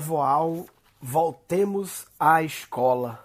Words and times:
Revoal 0.00 0.64
Voltemos 0.98 2.06
à 2.18 2.42
Escola. 2.42 3.22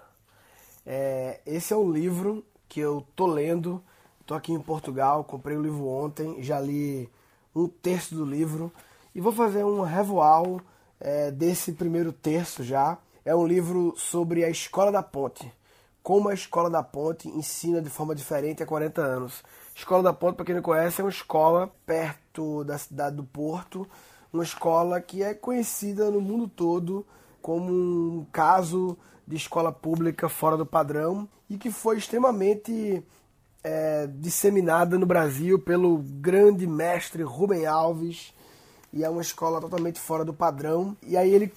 É, 0.84 1.40
esse 1.46 1.72
é 1.72 1.76
um 1.76 1.90
livro 1.90 2.44
que 2.68 2.80
eu 2.80 3.02
tô 3.16 3.26
lendo. 3.26 3.82
Tô 4.26 4.34
aqui 4.34 4.52
em 4.52 4.60
Portugal, 4.60 5.24
comprei 5.24 5.56
o 5.56 5.62
livro 5.62 5.86
ontem, 5.88 6.42
já 6.42 6.60
li 6.60 7.10
um 7.54 7.66
terço 7.66 8.14
do 8.14 8.26
livro 8.26 8.70
e 9.14 9.22
vou 9.22 9.32
fazer 9.32 9.64
um 9.64 9.80
revoal 9.80 10.60
é, 11.00 11.30
desse 11.30 11.72
primeiro 11.72 12.12
terço 12.12 12.62
já. 12.62 12.98
É 13.24 13.34
um 13.34 13.46
livro 13.46 13.94
sobre 13.96 14.44
a 14.44 14.50
Escola 14.50 14.92
da 14.92 15.02
Ponte. 15.02 15.50
Como 16.02 16.28
a 16.28 16.34
Escola 16.34 16.68
da 16.68 16.82
Ponte 16.82 17.26
ensina 17.26 17.80
de 17.80 17.88
forma 17.88 18.14
diferente 18.14 18.62
há 18.62 18.66
40 18.66 19.00
anos. 19.00 19.42
Escola 19.74 20.02
da 20.02 20.12
Ponte, 20.12 20.36
para 20.36 20.44
quem 20.44 20.54
não 20.54 20.62
conhece, 20.62 21.00
é 21.00 21.04
uma 21.04 21.10
escola 21.10 21.72
perto 21.86 22.64
da 22.64 22.76
cidade 22.76 23.16
do 23.16 23.24
Porto, 23.24 23.88
uma 24.36 24.44
escola 24.44 25.00
que 25.00 25.22
é 25.22 25.34
conhecida 25.34 26.10
no 26.10 26.20
mundo 26.20 26.46
todo 26.46 27.06
como 27.40 27.72
um 27.72 28.26
caso 28.30 28.96
de 29.26 29.36
escola 29.36 29.72
pública 29.72 30.28
fora 30.28 30.56
do 30.56 30.66
padrão 30.66 31.28
e 31.48 31.56
que 31.56 31.70
foi 31.70 31.96
extremamente 31.96 33.02
é, 33.64 34.06
disseminada 34.06 34.98
no 34.98 35.06
Brasil 35.06 35.58
pelo 35.58 35.98
grande 35.98 36.66
mestre 36.66 37.22
Rubem 37.22 37.66
Alves 37.66 38.34
e 38.92 39.04
é 39.04 39.10
uma 39.10 39.20
escola 39.20 39.60
totalmente 39.60 40.00
fora 40.00 40.24
do 40.24 40.32
padrão. 40.32 40.96
E 41.02 41.16
aí 41.16 41.32
ele, 41.32 41.52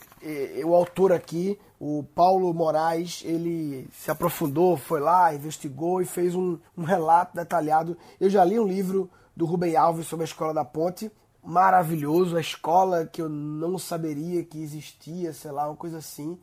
o 0.65 0.75
autor 0.75 1.13
aqui, 1.13 1.57
o 1.79 2.03
Paulo 2.13 2.53
Moraes, 2.53 3.21
ele 3.23 3.87
se 3.93 4.11
aprofundou, 4.11 4.75
foi 4.75 4.99
lá, 4.99 5.33
investigou 5.33 6.01
e 6.01 6.05
fez 6.05 6.35
um, 6.35 6.57
um 6.77 6.83
relato 6.83 7.35
detalhado. 7.35 7.97
Eu 8.19 8.29
já 8.29 8.43
li 8.43 8.59
um 8.59 8.67
livro 8.67 9.09
do 9.35 9.45
Rubem 9.45 9.75
Alves 9.75 10.07
sobre 10.07 10.23
a 10.23 10.27
Escola 10.27 10.53
da 10.53 10.65
Ponte 10.65 11.09
maravilhoso, 11.43 12.37
a 12.37 12.41
escola 12.41 13.05
que 13.05 13.21
eu 13.21 13.29
não 13.29 13.77
saberia 13.77 14.43
que 14.43 14.61
existia, 14.61 15.33
sei 15.33 15.51
lá, 15.51 15.67
uma 15.67 15.75
coisa 15.75 15.97
assim. 15.97 16.37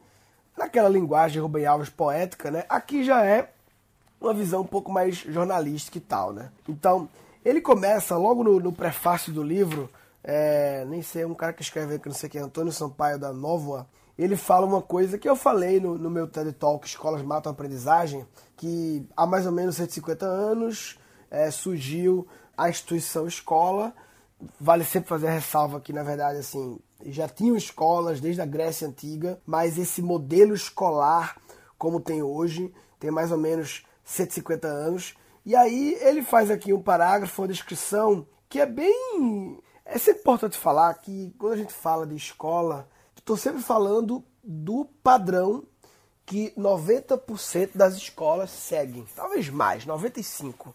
Naquela 0.56 0.88
linguagem 0.88 1.40
Rubem 1.40 1.66
Alves 1.66 1.90
poética, 1.90 2.50
né? 2.50 2.64
Aqui 2.68 3.04
já 3.04 3.24
é 3.24 3.52
uma 4.20 4.32
visão 4.32 4.62
um 4.62 4.66
pouco 4.66 4.90
mais 4.90 5.16
jornalística 5.16 5.98
e 5.98 6.00
tal, 6.00 6.32
né? 6.32 6.50
Então, 6.68 7.08
ele 7.44 7.60
começa 7.60 8.16
logo 8.16 8.42
no, 8.42 8.58
no 8.58 8.72
prefácio 8.72 9.32
do 9.32 9.42
livro, 9.42 9.88
é, 10.24 10.84
nem 10.86 11.02
sei, 11.02 11.24
um 11.24 11.34
cara 11.34 11.52
que 11.52 11.62
escreve 11.62 11.98
que 11.98 12.08
não 12.08 12.14
sei 12.16 12.28
quem, 12.28 12.40
Antônio 12.40 12.72
Sampaio 12.72 13.18
da 13.18 13.32
Nova, 13.32 13.86
ele 14.18 14.34
fala 14.34 14.66
uma 14.66 14.80
coisa 14.80 15.18
que 15.18 15.28
eu 15.28 15.36
falei 15.36 15.78
no, 15.78 15.98
no 15.98 16.10
meu 16.10 16.26
TED 16.26 16.52
Talk 16.54 16.86
Escolas 16.86 17.22
Matam 17.22 17.52
Aprendizagem, 17.52 18.26
que 18.56 19.06
há 19.16 19.26
mais 19.26 19.46
ou 19.46 19.52
menos 19.52 19.76
150 19.76 20.24
anos 20.24 20.98
é, 21.30 21.50
surgiu 21.50 22.26
a 22.56 22.68
instituição 22.68 23.26
escola, 23.26 23.94
vale 24.60 24.84
sempre 24.84 25.08
fazer 25.08 25.28
ressalva 25.28 25.80
que, 25.80 25.92
na 25.92 26.02
verdade, 26.02 26.38
assim, 26.38 26.78
já 27.04 27.28
tinham 27.28 27.56
escolas 27.56 28.20
desde 28.20 28.40
a 28.40 28.46
Grécia 28.46 28.88
Antiga, 28.88 29.40
mas 29.46 29.78
esse 29.78 30.02
modelo 30.02 30.54
escolar, 30.54 31.36
como 31.78 32.00
tem 32.00 32.22
hoje, 32.22 32.72
tem 32.98 33.10
mais 33.10 33.32
ou 33.32 33.38
menos 33.38 33.84
150 34.04 34.66
anos. 34.66 35.14
E 35.44 35.54
aí 35.54 35.96
ele 36.00 36.22
faz 36.22 36.50
aqui 36.50 36.72
um 36.72 36.82
parágrafo, 36.82 37.42
uma 37.42 37.48
descrição 37.48 38.26
que 38.48 38.60
é 38.60 38.66
bem. 38.66 39.60
É 39.84 39.98
sempre 39.98 40.20
importante 40.20 40.56
falar 40.56 40.92
que 40.94 41.34
quando 41.38 41.52
a 41.52 41.56
gente 41.56 41.72
fala 41.72 42.06
de 42.06 42.16
escola, 42.16 42.88
estou 43.16 43.36
sempre 43.36 43.62
falando 43.62 44.24
do 44.42 44.84
padrão 45.02 45.64
que 46.24 46.52
90% 46.58 47.70
das 47.74 47.94
escolas 47.94 48.50
seguem, 48.50 49.06
talvez 49.14 49.48
mais, 49.48 49.86
95%. 49.86 50.74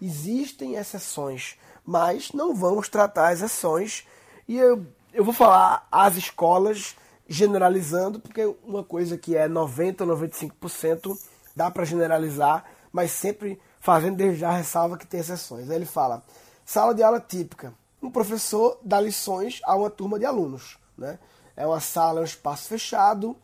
Existem 0.00 0.74
exceções, 0.74 1.56
mas 1.84 2.32
não 2.32 2.54
vamos 2.54 2.88
tratar 2.88 3.28
as 3.28 3.40
exceções. 3.40 4.06
E 4.48 4.56
eu, 4.56 4.86
eu 5.12 5.24
vou 5.24 5.34
falar 5.34 5.86
as 5.90 6.16
escolas 6.16 6.96
generalizando, 7.28 8.20
porque 8.20 8.54
uma 8.64 8.84
coisa 8.84 9.16
que 9.16 9.36
é 9.36 9.48
90 9.48 10.04
ou 10.04 10.16
95% 10.16 11.18
dá 11.54 11.70
para 11.70 11.84
generalizar, 11.84 12.64
mas 12.92 13.10
sempre 13.10 13.60
fazendo 13.80 14.16
desde 14.16 14.40
já 14.40 14.50
ressalva 14.52 14.96
que 14.96 15.06
tem 15.06 15.20
exceções. 15.20 15.70
Aí 15.70 15.76
ele 15.76 15.86
fala: 15.86 16.22
sala 16.64 16.94
de 16.94 17.02
aula 17.02 17.20
típica. 17.20 17.72
Um 18.02 18.10
professor 18.10 18.78
dá 18.82 19.00
lições 19.00 19.60
a 19.64 19.76
uma 19.76 19.88
turma 19.88 20.18
de 20.18 20.24
alunos. 20.24 20.76
Né? 20.98 21.18
É 21.56 21.66
uma 21.66 21.80
sala, 21.80 22.20
é 22.20 22.22
um 22.22 22.24
espaço 22.24 22.68
fechado, 22.68 23.36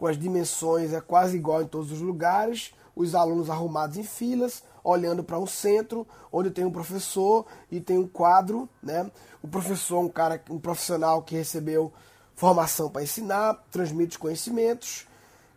com 0.00 0.06
as 0.06 0.18
dimensões 0.18 0.94
é 0.94 1.00
quase 1.00 1.36
igual 1.36 1.60
em 1.62 1.66
todos 1.66 1.92
os 1.92 2.00
lugares, 2.00 2.72
os 2.96 3.14
alunos 3.14 3.50
arrumados 3.50 3.98
em 3.98 4.02
filas, 4.02 4.62
olhando 4.82 5.22
para 5.22 5.38
um 5.38 5.46
centro 5.46 6.06
onde 6.32 6.50
tem 6.50 6.64
um 6.64 6.72
professor 6.72 7.46
e 7.70 7.80
tem 7.80 7.98
um 7.98 8.06
quadro, 8.06 8.68
né? 8.82 9.10
O 9.42 9.48
professor 9.48 9.96
é 9.96 10.00
um 10.00 10.08
cara, 10.08 10.42
um 10.50 10.58
profissional 10.58 11.22
que 11.22 11.34
recebeu 11.34 11.92
formação 12.34 12.88
para 12.88 13.02
ensinar, 13.02 13.62
transmite 13.70 14.18
conhecimentos. 14.18 15.06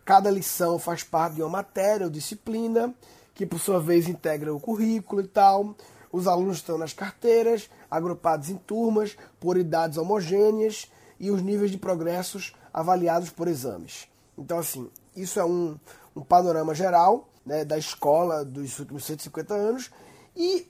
Cada 0.04 0.30
lição 0.30 0.78
faz 0.78 1.02
parte 1.02 1.36
de 1.36 1.42
uma 1.42 1.48
matéria 1.48 2.04
ou 2.04 2.10
disciplina, 2.10 2.94
que 3.34 3.46
por 3.46 3.58
sua 3.58 3.80
vez 3.80 4.08
integra 4.08 4.54
o 4.54 4.60
currículo 4.60 5.22
e 5.22 5.26
tal. 5.26 5.74
Os 6.12 6.26
alunos 6.26 6.58
estão 6.58 6.78
nas 6.78 6.92
carteiras, 6.92 7.68
agrupados 7.90 8.50
em 8.50 8.56
turmas, 8.56 9.16
por 9.40 9.56
idades 9.56 9.98
homogêneas 9.98 10.90
e 11.18 11.30
os 11.30 11.42
níveis 11.42 11.70
de 11.70 11.78
progressos 11.78 12.54
avaliados 12.72 13.30
por 13.30 13.48
exames. 13.48 14.06
Então, 14.36 14.58
assim, 14.58 14.90
isso 15.16 15.40
é 15.40 15.44
um, 15.44 15.78
um 16.14 16.22
panorama 16.22 16.74
geral 16.74 17.28
né, 17.44 17.64
da 17.64 17.78
escola 17.78 18.44
dos 18.44 18.78
últimos 18.78 19.04
150 19.04 19.54
anos. 19.54 19.90
E 20.36 20.66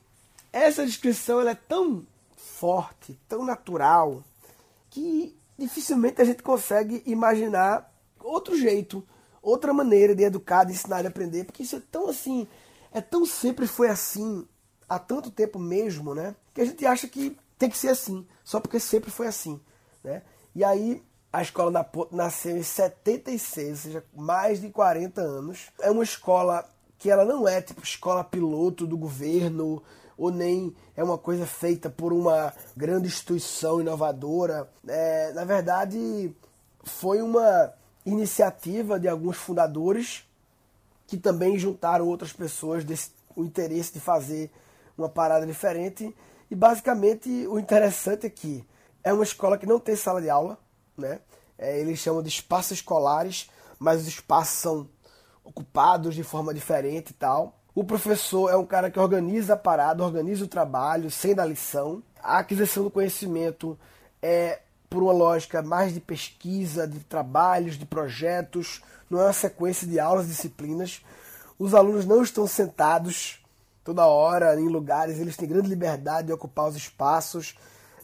essa 0.53 0.85
descrição 0.85 1.41
ela 1.41 1.51
é 1.51 1.55
tão 1.55 2.07
forte, 2.37 3.19
tão 3.29 3.45
natural, 3.45 4.23
que 4.91 5.37
dificilmente 5.59 6.21
a 6.21 6.25
gente 6.25 6.43
consegue 6.43 7.03
imaginar 7.07 7.93
outro 8.21 8.57
jeito, 8.57 9.07
outra 9.43 9.73
maneira 9.73 10.15
de 10.15 10.23
educar, 10.23 10.65
de 10.65 10.73
ensinar 10.73 11.05
e 11.05 11.07
aprender, 11.07 11.45
porque 11.45 11.63
isso 11.63 11.77
é 11.77 11.83
tão 11.91 12.09
assim, 12.09 12.47
é 12.93 13.01
tão 13.01 13.27
sempre 13.27 13.67
foi 13.67 13.89
assim, 13.89 14.47
há 14.89 14.99
tanto 14.99 15.31
tempo 15.31 15.59
mesmo, 15.59 16.15
né? 16.15 16.35
Que 16.53 16.61
a 16.61 16.65
gente 16.65 16.87
acha 16.87 17.09
que 17.09 17.37
tem 17.59 17.69
que 17.69 17.77
ser 17.77 17.89
assim, 17.89 18.27
só 18.43 18.61
porque 18.61 18.81
sempre 18.81 19.11
foi 19.11 19.27
assim, 19.27 19.61
né? 20.03 20.23
E 20.55 20.63
aí 20.65 21.03
a 21.35 21.43
escola 21.43 21.83
Ponte 21.83 22.15
nasceu 22.15 22.57
em 22.57 22.63
76, 22.63 23.69
ou 23.69 23.77
seja, 23.77 24.05
mais 24.15 24.61
de 24.61 24.71
40 24.71 25.21
anos. 25.21 25.69
É 25.81 25.91
uma 25.91 26.05
escola 26.05 26.65
que 26.97 27.11
ela 27.11 27.25
não 27.25 27.49
é 27.49 27.61
tipo 27.61 27.83
escola 27.83 28.23
piloto 28.23 28.87
do 28.87 28.97
governo 28.97 29.83
ou 30.17 30.31
nem 30.31 30.73
é 30.97 31.03
uma 31.03 31.19
coisa 31.19 31.45
feita 31.45 31.91
por 31.91 32.13
uma 32.13 32.55
grande 32.77 33.09
instituição 33.09 33.81
inovadora. 33.81 34.71
É, 34.87 35.33
na 35.33 35.45
verdade, 35.45 36.33
foi 36.85 37.21
uma 37.21 37.73
iniciativa 38.07 39.01
de 39.01 39.09
alguns 39.09 39.37
fundadores 39.37 40.25
que 41.05 41.17
também 41.17 41.59
juntaram 41.59 42.07
outras 42.07 42.33
pessoas 42.33 42.85
desse 42.85 43.11
o 43.35 43.43
interesse 43.43 43.93
de 43.93 43.99
fazer 43.99 44.53
uma 44.97 45.09
parada 45.09 45.45
diferente. 45.45 46.15
E 46.49 46.55
basicamente 46.55 47.29
o 47.49 47.59
interessante 47.59 48.25
é 48.25 48.31
que 48.31 48.65
é 49.03 49.13
uma 49.13 49.25
escola 49.25 49.59
que 49.59 49.67
não 49.67 49.81
tem 49.81 49.97
sala 49.97 50.23
de 50.23 50.31
aula, 50.31 50.63
né? 50.97 51.21
É, 51.59 51.79
eles 51.81 51.99
chamam 51.99 52.23
de 52.23 52.29
espaços 52.29 52.73
escolares, 52.73 53.51
mas 53.79 54.03
os 54.03 54.09
espaços 54.09 54.59
são 54.59 54.89
ocupados 55.45 56.15
de 56.15 56.23
forma 56.23 56.53
diferente 56.55 57.11
e 57.11 57.15
tal. 57.15 57.59
O 57.75 57.85
professor 57.85 58.51
é 58.51 58.57
um 58.57 58.65
cara 58.65 58.91
que 58.91 58.99
organiza 58.99 59.55
a 59.55 59.57
parada, 59.57 60.05
organiza 60.05 60.45
o 60.45 60.49
trabalho, 60.49 61.11
sem 61.11 61.35
dar 61.35 61.45
lição. 61.45 62.03
A 62.23 62.39
aquisição 62.39 62.85
do 62.85 62.91
conhecimento 62.91 63.79
é 64.23 64.61
por 64.89 65.03
uma 65.03 65.13
lógica 65.13 65.61
mais 65.61 65.93
de 65.93 66.01
pesquisa, 66.01 66.87
de 66.87 67.01
trabalhos, 67.01 67.77
de 67.77 67.85
projetos, 67.85 68.81
não 69.11 69.21
é 69.21 69.25
uma 69.25 69.33
sequência 69.33 69.87
de 69.89 69.99
aulas, 69.99 70.29
disciplinas. 70.29 71.05
Os 71.59 71.75
alunos 71.75 72.07
não 72.07 72.23
estão 72.23 72.47
sentados 72.47 73.45
toda 73.83 74.07
hora 74.07 74.59
em 74.59 74.69
lugares, 74.69 75.19
eles 75.19 75.37
têm 75.37 75.49
grande 75.49 75.69
liberdade 75.69 76.29
de 76.29 76.33
ocupar 76.33 76.69
os 76.69 76.77
espaços, 76.77 77.57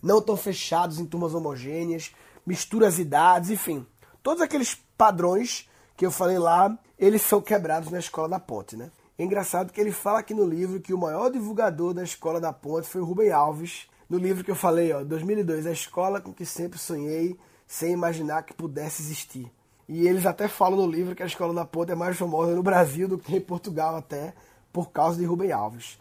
não 0.02 0.18
estão 0.18 0.36
fechados 0.36 0.98
em 0.98 1.06
turmas 1.06 1.32
homogêneas 1.32 2.12
mistura 2.50 2.88
as 2.88 2.98
idades, 2.98 3.48
enfim. 3.48 3.86
Todos 4.24 4.42
aqueles 4.42 4.74
padrões 4.98 5.68
que 5.96 6.04
eu 6.04 6.10
falei 6.10 6.36
lá, 6.36 6.76
eles 6.98 7.22
são 7.22 7.40
quebrados 7.40 7.92
na 7.92 8.00
Escola 8.00 8.28
da 8.28 8.40
Ponte, 8.40 8.76
né? 8.76 8.90
É 9.16 9.22
engraçado 9.22 9.72
que 9.72 9.80
ele 9.80 9.92
fala 9.92 10.18
aqui 10.18 10.34
no 10.34 10.44
livro 10.44 10.80
que 10.80 10.92
o 10.92 10.98
maior 10.98 11.30
divulgador 11.30 11.94
da 11.94 12.02
Escola 12.02 12.40
da 12.40 12.52
Ponte 12.52 12.88
foi 12.88 13.00
o 13.00 13.04
Rubem 13.04 13.30
Alves, 13.30 13.88
no 14.08 14.18
livro 14.18 14.42
que 14.42 14.50
eu 14.50 14.56
falei, 14.56 14.92
ó, 14.92 15.04
2002, 15.04 15.64
a 15.64 15.70
escola 15.70 16.20
com 16.20 16.32
que 16.32 16.44
sempre 16.44 16.76
sonhei, 16.76 17.38
sem 17.68 17.92
imaginar 17.92 18.42
que 18.42 18.52
pudesse 18.52 19.00
existir. 19.00 19.48
E 19.88 20.08
eles 20.08 20.26
até 20.26 20.48
falam 20.48 20.76
no 20.76 20.90
livro 20.90 21.14
que 21.14 21.22
a 21.22 21.26
Escola 21.26 21.54
da 21.54 21.64
Ponte 21.64 21.92
é 21.92 21.94
mais 21.94 22.16
famosa 22.16 22.52
no 22.52 22.64
Brasil 22.64 23.06
do 23.06 23.18
que 23.18 23.36
em 23.36 23.40
Portugal 23.40 23.94
até, 23.94 24.34
por 24.72 24.90
causa 24.90 25.18
de 25.18 25.24
Rubem 25.24 25.52
Alves. 25.52 25.98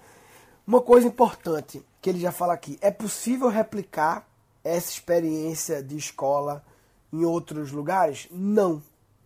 Uma 0.66 0.82
coisa 0.82 1.08
importante 1.08 1.84
que 2.02 2.10
ele 2.10 2.20
já 2.20 2.32
fala 2.32 2.54
aqui, 2.54 2.80
é 2.82 2.90
possível 2.90 3.50
replicar 3.50 4.29
essa 4.76 4.92
experiência 4.92 5.84
de 5.84 5.98
escola 5.98 6.64
em 7.12 7.26
outros 7.26 7.72
lugares? 7.72 8.28
Não. 8.32 8.82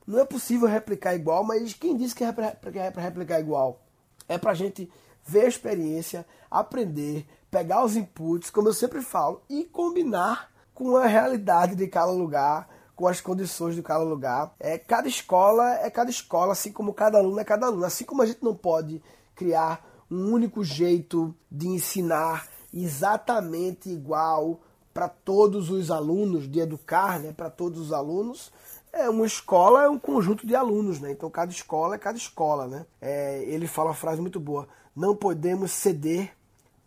Não 0.06 0.19
é 0.19 0.25
possível 0.25 0.68
replicar 0.68 1.16
igual, 1.16 1.44
mas 1.44 1.74
quem 1.74 1.95
disse 1.95 2.16
que 2.16 2.24
é 2.24 2.31
para 2.31 3.01
replicar 3.01 3.40
igual? 3.40 3.81
É 4.28 4.38
para 4.38 4.51
a 4.51 4.56
gente 4.56 4.92
ver 5.25 5.45
a 5.45 5.48
experiência, 5.48 6.25
aprender, 6.51 7.25
pegar 7.50 7.84
os 7.86 7.95
inputs, 7.95 8.50
como 8.50 8.68
eu 8.68 8.74
sempre 8.74 9.01
falo, 9.01 9.42
e 9.50 9.63
combinar 9.63 10.51
com 10.74 10.98
a 10.98 11.06
realidade 11.06 11.75
de 11.75 11.88
cada 11.88 12.12
lugar, 12.12 12.68
com 12.95 13.07
as 13.07 13.22
condições 13.22 13.75
de 13.75 13.81
cada 13.81 14.04
lugar. 14.04 14.54
É, 14.60 14.78
cada 14.78 15.07
escola 15.07 15.75
é 15.75 15.90
cada 15.90 16.10
escola, 16.10 16.51
assim 16.54 16.72
como 16.72 16.94
cada 16.94 17.18
aluno 17.18 17.40
é 17.40 17.44
cada 17.44 17.68
aluno. 17.68 17.86
Assim 17.86 18.06
como 18.06 18.22
a 18.22 18.25
gente 18.25 18.44
não 18.44 18.56
pode 18.56 19.01
criar 19.36 19.86
um 20.10 20.31
único 20.31 20.63
jeito 20.63 21.34
de 21.51 21.68
ensinar 21.68 22.48
exatamente 22.74 23.90
igual 23.90 24.60
para 24.94 25.10
todos 25.10 25.69
os 25.69 25.90
alunos, 25.90 26.50
de 26.50 26.60
educar 26.60 27.19
né, 27.19 27.34
para 27.34 27.50
todos 27.50 27.80
os 27.80 27.92
alunos, 27.92 28.51
é 28.92 29.10
uma 29.10 29.25
escola 29.25 29.84
é 29.84 29.90
um 29.90 29.98
conjunto 29.98 30.45
de 30.45 30.56
alunos, 30.56 31.00
né? 31.00 31.12
Então 31.12 31.30
cada 31.30 31.51
escola 31.51 31.95
é 31.95 31.98
cada 31.98 32.18
escola, 32.18 32.68
né? 32.68 32.86
É, 33.01 33.44
ele 33.48 33.66
fala 33.66 33.90
uma 33.90 33.95
frase 33.95 34.22
muito 34.22 34.40
boa: 34.40 34.68
não 34.95 35.16
podemos 35.16 35.72
ceder 35.72 36.31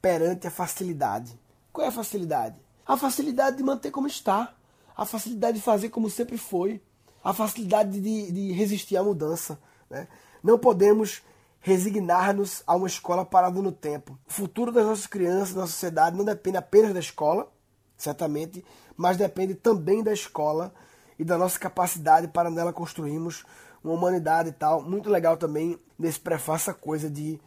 perante 0.00 0.46
a 0.46 0.50
facilidade. 0.50 1.36
Qual 1.72 1.84
é 1.84 1.88
a 1.88 1.92
facilidade? 1.92 2.54
A 2.86 2.96
facilidade 2.96 3.56
de 3.56 3.64
manter 3.64 3.90
como 3.90 4.06
está, 4.06 4.54
a 4.96 5.04
facilidade 5.04 5.58
de 5.58 5.62
fazer 5.64 5.88
como 5.88 6.08
sempre 6.08 6.38
foi, 6.38 6.80
a 7.24 7.34
facilidade 7.34 8.00
de, 8.00 8.30
de 8.30 8.52
resistir 8.52 8.96
à 8.96 9.02
mudança. 9.02 9.58
Né? 9.90 10.06
Não 10.44 10.56
podemos 10.56 11.22
resignar-nos 11.60 12.62
a 12.64 12.76
uma 12.76 12.86
escola 12.86 13.24
parada 13.24 13.60
no 13.60 13.72
tempo. 13.72 14.16
O 14.28 14.32
futuro 14.32 14.70
das 14.70 14.86
nossas 14.86 15.08
crianças, 15.08 15.52
da 15.52 15.62
nossa 15.62 15.72
sociedade, 15.72 16.16
não 16.16 16.24
depende 16.24 16.56
apenas 16.56 16.94
da 16.94 17.00
escola, 17.00 17.50
certamente, 17.96 18.64
mas 18.96 19.16
depende 19.16 19.54
também 19.54 20.02
da 20.02 20.12
escola 20.12 20.72
e 21.18 21.24
da 21.24 21.38
nossa 21.38 21.58
capacidade 21.58 22.28
para 22.28 22.50
nela 22.50 22.72
construirmos 22.72 23.44
uma 23.82 23.94
humanidade 23.94 24.50
e 24.50 24.52
tal. 24.52 24.82
Muito 24.82 25.08
legal 25.08 25.36
também 25.36 25.78
nesse 25.98 26.20
prefácio 26.20 26.74
coisa 26.74 27.08
de 27.08 27.40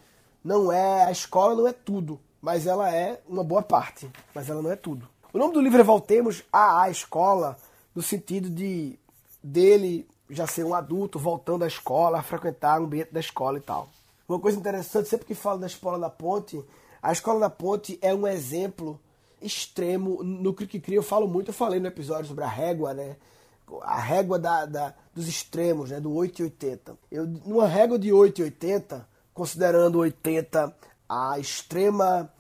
não 0.44 0.72
é 0.72 1.06
a 1.06 1.12
escola 1.12 1.56
não 1.56 1.68
é 1.68 1.74
tudo, 1.74 2.19
mas 2.42 2.66
ela 2.66 2.94
é 2.94 3.22
uma 3.28 3.44
boa 3.44 3.62
parte, 3.62 4.10
mas 4.34 4.50
ela 4.50 4.62
não 4.62 4.72
é 4.72 4.75
tudo. 4.75 5.07
O 5.31 5.38
nome 5.38 5.54
do 5.54 5.62
livro 5.62 5.80
é 5.80 5.84
Voltemos 5.84 6.44
à 6.51 6.90
Escola, 6.90 7.56
no 7.94 8.01
sentido 8.01 8.50
de 8.50 8.98
dele 9.44 10.07
já 10.30 10.48
ser 10.48 10.63
um 10.63 10.74
adulto 10.74 11.19
voltando 11.19 11.63
à 11.63 11.68
escola, 11.68 12.19
a 12.19 12.24
frequentar 12.24 12.80
o 12.80 12.86
ambiente 12.86 13.12
da 13.12 13.19
escola 13.19 13.57
e 13.57 13.62
tal. 13.62 13.90
Uma 14.28 14.40
coisa 14.40 14.57
interessante, 14.57 15.10
sempre 15.10 15.25
que 15.25 15.34
falo 15.34 15.60
da 15.60 15.66
Escola 15.66 15.98
da 15.98 16.10
Ponte, 16.10 16.63
a 17.01 17.12
Escola 17.12 17.40
da 17.40 17.50
Ponte 17.50 17.98
é 18.01 18.13
um 18.13 18.28
exemplo 18.28 19.00
extremo 19.41 20.24
no 20.24 20.53
que 20.53 20.80
cria. 20.80 20.97
Eu 20.97 21.03
falo 21.03 21.27
muito, 21.27 21.50
eu 21.50 21.53
falei 21.53 21.80
no 21.80 21.88
episódio 21.88 22.27
sobre 22.27 22.44
a 22.44 22.47
régua, 22.47 22.94
né? 22.94 23.15
A 23.81 24.00
régua 24.00 24.39
da, 24.39 24.65
da 24.65 24.94
dos 25.13 25.27
extremos, 25.27 25.91
né? 25.91 26.00
Do 26.00 26.12
8,80. 26.12 26.97
Eu, 27.12 27.25
numa 27.25 27.68
régua 27.68 28.00
de 28.00 28.09
8,80, 28.09 29.06
considerando 29.33 30.00
80 30.00 30.75
a 31.07 31.39
extrema 31.39 32.31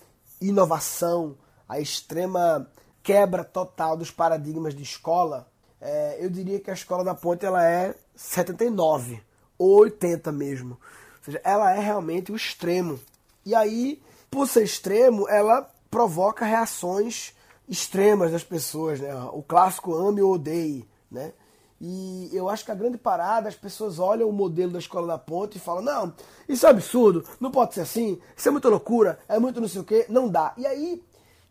inovação, 0.41 1.37
a 1.67 1.79
extrema 1.79 2.69
quebra 3.01 3.43
total 3.43 3.97
dos 3.97 4.11
paradigmas 4.11 4.75
de 4.75 4.83
escola, 4.83 5.47
é, 5.81 6.17
eu 6.23 6.29
diria 6.29 6.59
que 6.59 6.69
a 6.69 6.73
escola 6.73 7.03
da 7.03 7.15
ponte 7.15 7.45
ela 7.45 7.65
é 7.65 7.95
79 8.15 9.21
ou 9.57 9.79
80 9.79 10.31
mesmo. 10.31 10.71
Ou 11.17 11.23
seja, 11.23 11.41
ela 11.43 11.73
é 11.73 11.79
realmente 11.79 12.31
o 12.31 12.35
extremo. 12.35 12.99
E 13.45 13.55
aí, 13.55 14.01
por 14.29 14.47
ser 14.47 14.63
extremo, 14.63 15.27
ela 15.27 15.69
provoca 15.89 16.45
reações 16.45 17.33
extremas 17.67 18.31
das 18.31 18.43
pessoas, 18.43 18.99
né? 18.99 19.13
O 19.31 19.43
clássico 19.43 19.93
ame 19.95 20.21
ou 20.21 20.33
odeie, 20.33 20.87
né? 21.09 21.33
E 21.81 22.29
eu 22.33 22.49
acho 22.49 22.65
que 22.65 22.71
a 22.71 22.75
grande 22.75 22.97
parada, 22.97 23.47
as 23.47 23.55
pessoas 23.55 23.99
olham 23.99 24.27
o 24.27 24.33
modelo 24.33 24.73
da 24.73 24.79
escola 24.79 25.07
da 25.07 25.17
ponte 25.17 25.57
e 25.57 25.61
falam: 25.61 25.81
não, 25.81 26.13
isso 26.47 26.65
é 26.65 26.69
absurdo, 26.69 27.23
não 27.39 27.51
pode 27.51 27.73
ser 27.73 27.81
assim, 27.81 28.19
isso 28.35 28.47
é 28.47 28.51
muita 28.51 28.67
loucura, 28.67 29.19
é 29.29 29.39
muito 29.39 29.61
não 29.61 29.67
sei 29.67 29.81
o 29.81 29.85
que, 29.85 30.05
não 30.09 30.27
dá. 30.27 30.53
E 30.57 30.67
aí, 30.67 31.01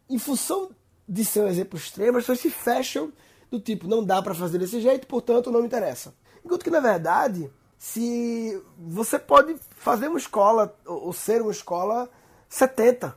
em 0.08 0.18
função 0.18 0.70
de 1.08 1.24
ser 1.24 1.40
um 1.40 1.48
exemplo 1.48 1.78
extremo, 1.78 2.18
as 2.18 2.24
pessoas 2.24 2.40
se 2.40 2.50
fecham 2.50 3.10
do 3.50 3.58
tipo: 3.58 3.88
não 3.88 4.04
dá 4.04 4.20
para 4.20 4.34
fazer 4.34 4.58
desse 4.58 4.80
jeito, 4.80 5.06
portanto 5.06 5.50
não 5.50 5.60
me 5.60 5.66
interessa. 5.66 6.14
Enquanto 6.44 6.62
que, 6.62 6.70
na 6.70 6.80
verdade, 6.80 7.50
se 7.78 8.60
você 8.76 9.18
pode 9.18 9.56
fazer 9.70 10.08
uma 10.08 10.18
escola, 10.18 10.76
ou 10.84 11.12
ser 11.12 11.40
uma 11.40 11.52
escola 11.52 12.10
70, 12.50 13.14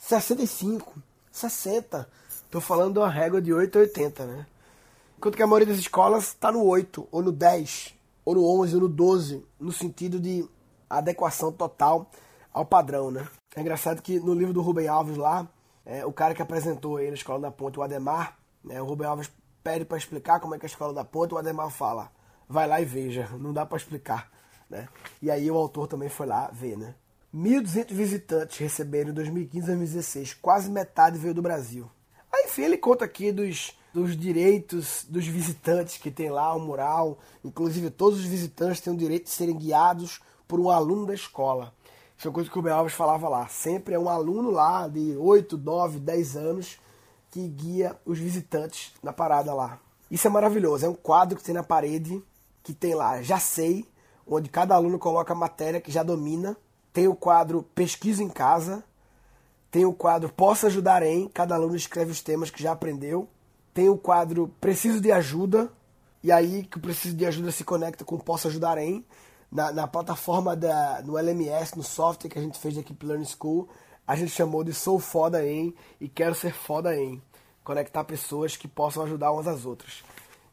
65, 0.00 0.94
60. 1.30 2.08
Estou 2.28 2.60
falando 2.60 2.94
de 2.94 2.98
uma 2.98 3.10
régua 3.10 3.40
de 3.40 3.52
8 3.52 3.78
a 3.78 3.80
80, 3.82 4.26
né? 4.26 4.46
Enquanto 5.16 5.36
que 5.36 5.42
a 5.42 5.46
maioria 5.46 5.66
das 5.66 5.78
escolas 5.78 6.28
está 6.28 6.50
no 6.50 6.64
8, 6.64 7.06
ou 7.12 7.22
no 7.22 7.30
10, 7.30 7.94
ou 8.24 8.34
no 8.34 8.60
11, 8.60 8.74
ou 8.74 8.80
no 8.80 8.88
12, 8.88 9.46
no 9.60 9.70
sentido 9.70 10.18
de 10.18 10.48
adequação 10.88 11.52
total 11.52 12.10
ao 12.52 12.64
padrão, 12.64 13.10
né? 13.10 13.28
É 13.54 13.60
engraçado 13.60 14.00
que 14.00 14.18
no 14.18 14.32
livro 14.32 14.54
do 14.54 14.62
Rubem 14.62 14.88
Alves 14.88 15.18
lá, 15.18 15.46
é, 15.84 16.04
o 16.04 16.12
cara 16.12 16.34
que 16.34 16.42
apresentou 16.42 16.96
aí 16.96 17.08
na 17.08 17.14
Escola 17.14 17.38
da 17.38 17.50
Ponte, 17.50 17.78
o 17.78 17.82
Ademar, 17.82 18.38
né, 18.64 18.80
o 18.80 18.86
Rubem 18.86 19.06
Alves 19.06 19.30
pede 19.62 19.84
para 19.84 19.98
explicar 19.98 20.40
como 20.40 20.54
é 20.54 20.58
que 20.58 20.64
é 20.64 20.68
a 20.68 20.70
Escola 20.70 20.94
da 20.94 21.04
Ponte, 21.04 21.34
o 21.34 21.38
Ademar 21.38 21.70
fala, 21.70 22.10
vai 22.48 22.66
lá 22.66 22.80
e 22.80 22.84
veja, 22.86 23.28
não 23.38 23.52
dá 23.52 23.66
para 23.66 23.76
explicar, 23.76 24.30
né? 24.68 24.88
E 25.20 25.30
aí 25.30 25.50
o 25.50 25.56
autor 25.56 25.86
também 25.86 26.08
foi 26.08 26.26
lá 26.26 26.50
ver, 26.52 26.76
né? 26.76 26.94
1.200 27.34 27.92
visitantes 27.92 28.58
receberam 28.58 29.10
em 29.10 29.14
2015 29.14 29.66
2016, 29.66 30.34
quase 30.34 30.70
metade 30.70 31.18
veio 31.18 31.34
do 31.34 31.42
Brasil. 31.42 31.90
Aí, 32.32 32.44
enfim, 32.46 32.62
ele 32.62 32.78
conta 32.78 33.04
aqui 33.04 33.30
dos 33.32 33.72
dos 33.92 34.16
direitos 34.16 35.04
dos 35.08 35.26
visitantes 35.26 35.96
que 35.96 36.10
tem 36.10 36.30
lá 36.30 36.54
o 36.54 36.60
mural. 36.60 37.18
Inclusive, 37.44 37.90
todos 37.90 38.20
os 38.20 38.24
visitantes 38.24 38.80
têm 38.80 38.92
o 38.92 38.96
direito 38.96 39.24
de 39.24 39.30
serem 39.30 39.56
guiados 39.56 40.20
por 40.46 40.60
um 40.60 40.70
aluno 40.70 41.06
da 41.06 41.14
escola. 41.14 41.72
Isso 42.16 42.26
é 42.26 42.30
uma 42.30 42.34
coisa 42.34 42.50
que 42.50 42.58
o 42.58 42.62
Ben 42.62 42.72
Alves 42.72 42.94
falava 42.94 43.28
lá. 43.28 43.48
Sempre 43.48 43.94
é 43.94 43.98
um 43.98 44.08
aluno 44.08 44.50
lá 44.50 44.86
de 44.88 45.16
8, 45.16 45.56
9, 45.56 45.98
10 45.98 46.36
anos 46.36 46.78
que 47.30 47.46
guia 47.48 47.96
os 48.04 48.18
visitantes 48.18 48.92
na 49.02 49.12
parada 49.12 49.54
lá. 49.54 49.78
Isso 50.10 50.26
é 50.26 50.30
maravilhoso. 50.30 50.84
É 50.84 50.88
um 50.88 50.94
quadro 50.94 51.36
que 51.36 51.44
tem 51.44 51.54
na 51.54 51.62
parede, 51.62 52.22
que 52.62 52.74
tem 52.74 52.94
lá 52.94 53.22
Já 53.22 53.38
Sei, 53.38 53.86
onde 54.26 54.48
cada 54.48 54.74
aluno 54.74 54.98
coloca 54.98 55.32
a 55.32 55.36
matéria 55.36 55.80
que 55.80 55.90
já 55.90 56.02
domina. 56.02 56.56
Tem 56.92 57.08
o 57.08 57.14
quadro 57.14 57.62
Pesquisa 57.74 58.22
em 58.22 58.28
Casa. 58.28 58.84
Tem 59.70 59.84
o 59.84 59.92
quadro 59.92 60.32
Posso 60.32 60.66
Ajudar 60.66 61.02
em. 61.02 61.28
Cada 61.28 61.54
aluno 61.54 61.76
escreve 61.76 62.10
os 62.10 62.20
temas 62.20 62.50
que 62.50 62.62
já 62.62 62.72
aprendeu 62.72 63.28
tem 63.72 63.88
o 63.88 63.96
quadro 63.96 64.48
Preciso 64.60 65.00
de 65.00 65.12
Ajuda, 65.12 65.72
e 66.22 66.32
aí 66.32 66.64
que 66.64 66.78
o 66.78 66.80
Preciso 66.80 67.16
de 67.16 67.24
Ajuda 67.24 67.50
se 67.52 67.64
conecta 67.64 68.04
com 68.04 68.18
Posso 68.18 68.48
Ajudar 68.48 68.78
em, 68.78 69.04
na, 69.50 69.72
na 69.72 69.86
plataforma 69.86 70.56
da, 70.56 71.02
no 71.02 71.16
LMS, 71.16 71.76
no 71.76 71.82
software 71.82 72.28
que 72.28 72.38
a 72.38 72.42
gente 72.42 72.58
fez 72.58 72.76
aqui 72.76 72.92
pelo 72.92 73.12
Learning 73.12 73.28
School, 73.28 73.68
a 74.06 74.16
gente 74.16 74.32
chamou 74.32 74.64
de 74.64 74.74
Sou 74.74 74.98
Foda 74.98 75.46
em 75.46 75.74
e 76.00 76.08
Quero 76.08 76.34
Ser 76.34 76.52
Foda 76.52 76.96
em. 76.96 77.22
Conectar 77.62 78.02
pessoas 78.04 78.56
que 78.56 78.66
possam 78.66 79.04
ajudar 79.04 79.30
umas 79.30 79.46
às 79.46 79.64
outras. 79.64 80.02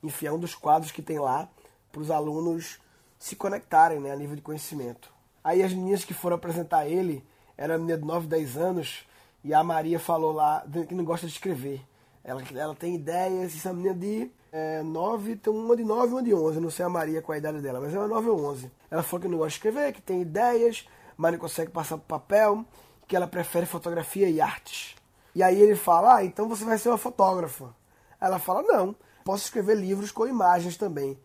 Enfim, 0.03 0.27
é 0.27 0.31
um 0.31 0.37
dos 0.37 0.53
quadros 0.53 0.91
que 0.91 1.01
tem 1.01 1.17
lá 1.17 1.49
para 1.91 2.01
os 2.01 2.11
alunos 2.11 2.79
se 3.17 3.35
conectarem 3.35 3.99
né, 3.99 4.11
a 4.11 4.15
nível 4.15 4.35
de 4.35 4.41
conhecimento. 4.41 5.11
Aí 5.47 5.63
as 5.63 5.71
meninas 5.71 6.03
que 6.03 6.13
foram 6.13 6.35
apresentar 6.35 6.89
ele, 6.89 7.23
era 7.57 7.75
a 7.75 7.77
menina 7.77 7.97
de 7.97 8.03
9, 8.03 8.27
10 8.27 8.57
anos, 8.57 9.07
e 9.45 9.53
a 9.53 9.63
Maria 9.63 9.97
falou 9.97 10.33
lá 10.33 10.61
que 10.89 10.93
não 10.93 11.05
gosta 11.05 11.25
de 11.25 11.31
escrever. 11.31 11.81
Ela, 12.21 12.43
ela 12.53 12.75
tem 12.75 12.95
ideias, 12.95 13.55
essa 13.55 13.71
menina 13.71 13.95
de 13.95 14.29
é, 14.51 14.83
9, 14.83 15.37
tem 15.37 15.53
uma 15.53 15.77
de 15.77 15.85
9 15.85 16.05
e 16.05 16.11
uma 16.11 16.21
de 16.23 16.33
11. 16.33 16.59
Não 16.59 16.69
sei 16.69 16.83
a 16.83 16.89
Maria 16.89 17.21
qual 17.21 17.33
é 17.33 17.37
a 17.37 17.39
idade 17.39 17.61
dela, 17.61 17.79
mas 17.79 17.93
é 17.93 17.97
uma 17.97 18.09
9 18.09 18.27
ou 18.27 18.45
11. 18.45 18.69
Ela 18.91 19.01
falou 19.01 19.21
que 19.21 19.27
não 19.29 19.37
gosta 19.37 19.51
de 19.51 19.55
escrever, 19.55 19.93
que 19.93 20.01
tem 20.01 20.21
ideias, 20.21 20.85
mas 21.15 21.31
não 21.31 21.39
consegue 21.39 21.71
passar 21.71 21.97
para 21.97 22.19
papel, 22.19 22.65
que 23.07 23.15
ela 23.15 23.25
prefere 23.25 23.65
fotografia 23.65 24.29
e 24.29 24.41
artes. 24.41 24.97
E 25.33 25.41
aí 25.41 25.61
ele 25.61 25.77
fala: 25.77 26.17
Ah, 26.17 26.25
então 26.25 26.49
você 26.49 26.65
vai 26.65 26.77
ser 26.77 26.89
uma 26.89 26.97
fotógrafa. 26.97 27.73
Ela 28.19 28.37
fala: 28.37 28.63
Não, 28.63 28.93
posso 29.23 29.45
escrever 29.45 29.77
livros 29.77 30.11
com 30.11 30.27
imagens 30.27 30.75
também. 30.75 31.17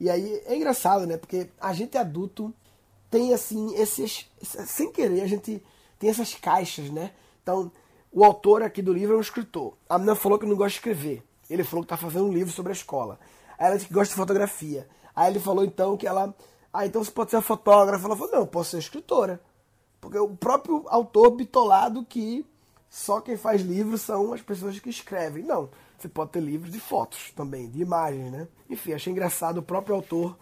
E 0.00 0.08
aí 0.08 0.42
é 0.46 0.56
engraçado, 0.56 1.06
né? 1.06 1.18
Porque 1.18 1.50
a 1.60 1.74
gente 1.74 1.98
adulto 1.98 2.50
tem 3.10 3.32
assim, 3.32 3.74
esses. 3.74 4.30
Sem 4.42 4.92
querer, 4.92 5.22
a 5.22 5.26
gente 5.26 5.62
tem 5.98 6.10
essas 6.10 6.34
caixas, 6.34 6.90
né? 6.90 7.12
Então, 7.42 7.70
o 8.12 8.24
autor 8.24 8.62
aqui 8.62 8.82
do 8.82 8.92
livro 8.92 9.14
é 9.14 9.18
um 9.18 9.22
escritor. 9.22 9.74
A 9.88 9.98
menina 9.98 10.14
falou 10.14 10.38
que 10.38 10.46
não 10.46 10.56
gosta 10.56 10.70
de 10.70 10.76
escrever. 10.76 11.22
Ele 11.48 11.64
falou 11.64 11.84
que 11.84 11.92
está 11.92 11.96
fazendo 11.96 12.26
um 12.26 12.32
livro 12.32 12.52
sobre 12.52 12.72
a 12.72 12.74
escola. 12.74 13.18
Aí 13.58 13.66
ela 13.66 13.76
disse 13.76 13.88
que 13.88 13.94
gosta 13.94 14.12
de 14.12 14.20
fotografia. 14.20 14.88
Aí 15.14 15.32
ele 15.32 15.40
falou 15.40 15.64
então 15.64 15.96
que 15.96 16.06
ela. 16.06 16.34
Ah, 16.72 16.86
então 16.86 17.02
você 17.02 17.10
pode 17.10 17.30
ser 17.30 17.40
fotógrafa. 17.40 18.06
Ela 18.06 18.16
falou: 18.16 18.32
não, 18.32 18.46
posso 18.46 18.70
ser 18.70 18.78
escritora. 18.78 19.40
Porque 20.00 20.18
o 20.18 20.36
próprio 20.36 20.84
autor 20.88 21.30
bitolado 21.30 22.04
que 22.04 22.46
só 22.88 23.20
quem 23.20 23.36
faz 23.36 23.62
livros 23.62 24.02
são 24.02 24.32
as 24.32 24.40
pessoas 24.40 24.78
que 24.78 24.88
escrevem. 24.88 25.42
Não, 25.42 25.70
você 25.98 26.08
pode 26.08 26.30
ter 26.30 26.40
livros 26.40 26.70
de 26.70 26.78
fotos 26.78 27.32
também, 27.34 27.68
de 27.68 27.82
imagens, 27.82 28.30
né? 28.30 28.48
Enfim, 28.70 28.92
achei 28.92 29.12
engraçado 29.12 29.58
o 29.58 29.62
próprio 29.62 29.96
autor 29.96 30.36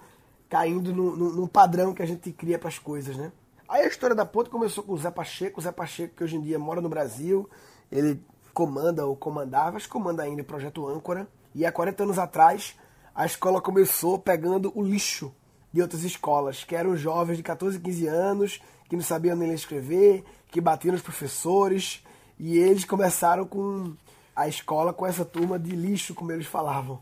caindo 0.48 0.92
no, 0.92 1.16
no, 1.16 1.32
no 1.32 1.48
padrão 1.48 1.94
que 1.94 2.02
a 2.02 2.06
gente 2.06 2.32
cria 2.32 2.58
para 2.58 2.68
as 2.68 2.78
coisas, 2.78 3.16
né? 3.16 3.32
Aí 3.68 3.82
a 3.82 3.88
história 3.88 4.14
da 4.14 4.24
ponte 4.24 4.48
começou 4.48 4.84
com 4.84 4.92
o 4.92 4.98
Zé 4.98 5.10
Pacheco, 5.10 5.58
o 5.58 5.62
Zé 5.62 5.72
Pacheco 5.72 6.14
que 6.16 6.24
hoje 6.24 6.36
em 6.36 6.40
dia 6.40 6.58
mora 6.58 6.80
no 6.80 6.88
Brasil, 6.88 7.48
ele 7.90 8.22
comanda 8.54 9.04
ou 9.04 9.16
comandava, 9.16 9.76
acho 9.76 9.86
que 9.86 9.92
comanda 9.92 10.22
ainda 10.22 10.42
o 10.42 10.44
Projeto 10.44 10.86
Âncora, 10.86 11.28
e 11.54 11.66
há 11.66 11.72
40 11.72 12.04
anos 12.04 12.18
atrás 12.18 12.76
a 13.14 13.26
escola 13.26 13.60
começou 13.60 14.18
pegando 14.18 14.70
o 14.74 14.82
lixo 14.82 15.34
de 15.72 15.82
outras 15.82 16.04
escolas, 16.04 16.64
que 16.64 16.76
eram 16.76 16.96
jovens 16.96 17.36
de 17.36 17.42
14, 17.42 17.80
15 17.80 18.06
anos, 18.06 18.60
que 18.88 18.96
não 18.96 19.02
sabiam 19.02 19.36
nem 19.36 19.48
ler 19.48 19.54
escrever, 19.54 20.24
que 20.50 20.60
batiam 20.60 20.92
nos 20.92 21.02
professores, 21.02 22.04
e 22.38 22.56
eles 22.58 22.84
começaram 22.84 23.46
com 23.46 23.94
a 24.34 24.46
escola 24.46 24.92
com 24.92 25.06
essa 25.06 25.24
turma 25.24 25.58
de 25.58 25.74
lixo, 25.74 26.14
como 26.14 26.30
eles 26.30 26.46
falavam. 26.46 27.00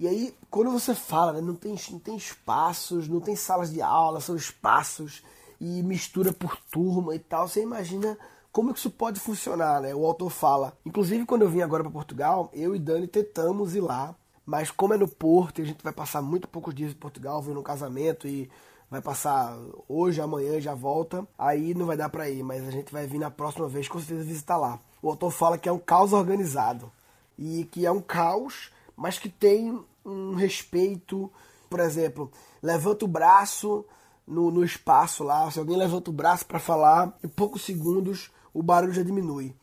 E 0.00 0.08
aí, 0.08 0.34
quando 0.50 0.70
você 0.70 0.94
fala, 0.94 1.34
né, 1.34 1.42
não, 1.42 1.54
tem, 1.54 1.76
não 1.90 1.98
tem 1.98 2.16
espaços, 2.16 3.06
não 3.06 3.20
tem 3.20 3.36
salas 3.36 3.70
de 3.70 3.82
aula, 3.82 4.18
são 4.18 4.34
espaços 4.34 5.22
e 5.60 5.82
mistura 5.82 6.32
por 6.32 6.56
turma 6.72 7.14
e 7.14 7.18
tal, 7.18 7.46
você 7.46 7.62
imagina 7.62 8.16
como 8.50 8.72
que 8.72 8.78
isso 8.78 8.90
pode 8.90 9.20
funcionar, 9.20 9.82
né? 9.82 9.94
O 9.94 10.06
autor 10.06 10.30
fala. 10.30 10.72
Inclusive, 10.86 11.26
quando 11.26 11.42
eu 11.42 11.50
vim 11.50 11.60
agora 11.60 11.82
para 11.82 11.92
Portugal, 11.92 12.50
eu 12.54 12.74
e 12.74 12.78
Dani 12.78 13.06
tentamos 13.06 13.74
ir 13.74 13.82
lá, 13.82 14.14
mas 14.46 14.70
como 14.70 14.94
é 14.94 14.96
no 14.96 15.06
Porto 15.06 15.58
e 15.58 15.62
a 15.62 15.66
gente 15.66 15.84
vai 15.84 15.92
passar 15.92 16.22
muito 16.22 16.48
poucos 16.48 16.74
dias 16.74 16.92
em 16.92 16.96
Portugal, 16.96 17.42
vindo 17.42 17.60
um 17.60 17.62
casamento 17.62 18.26
e 18.26 18.50
vai 18.90 19.02
passar 19.02 19.54
hoje, 19.86 20.18
amanhã 20.18 20.58
já 20.62 20.74
volta, 20.74 21.28
aí 21.38 21.74
não 21.74 21.84
vai 21.84 21.98
dar 21.98 22.08
para 22.08 22.30
ir, 22.30 22.42
mas 22.42 22.66
a 22.66 22.70
gente 22.70 22.90
vai 22.90 23.06
vir 23.06 23.18
na 23.18 23.30
próxima 23.30 23.68
vez 23.68 23.86
com 23.86 23.98
certeza 23.98 24.24
visitar 24.24 24.56
lá. 24.56 24.80
O 25.02 25.10
autor 25.10 25.30
fala 25.30 25.58
que 25.58 25.68
é 25.68 25.72
um 25.72 25.78
caos 25.78 26.14
organizado 26.14 26.90
e 27.38 27.64
que 27.64 27.84
é 27.84 27.92
um 27.92 28.00
caos, 28.00 28.72
mas 29.00 29.18
que 29.18 29.30
tem 29.30 29.82
um 30.04 30.34
respeito, 30.34 31.32
por 31.70 31.80
exemplo, 31.80 32.30
levanta 32.62 33.06
o 33.06 33.08
braço 33.08 33.82
no, 34.26 34.50
no 34.50 34.62
espaço 34.62 35.24
lá, 35.24 35.50
se 35.50 35.58
alguém 35.58 35.74
levanta 35.74 36.10
o 36.10 36.12
braço 36.12 36.44
para 36.44 36.58
falar, 36.58 37.16
em 37.24 37.28
poucos 37.28 37.62
segundos 37.62 38.30
o 38.52 38.62
barulho 38.62 38.92
já 38.92 39.02
diminui. 39.02 39.56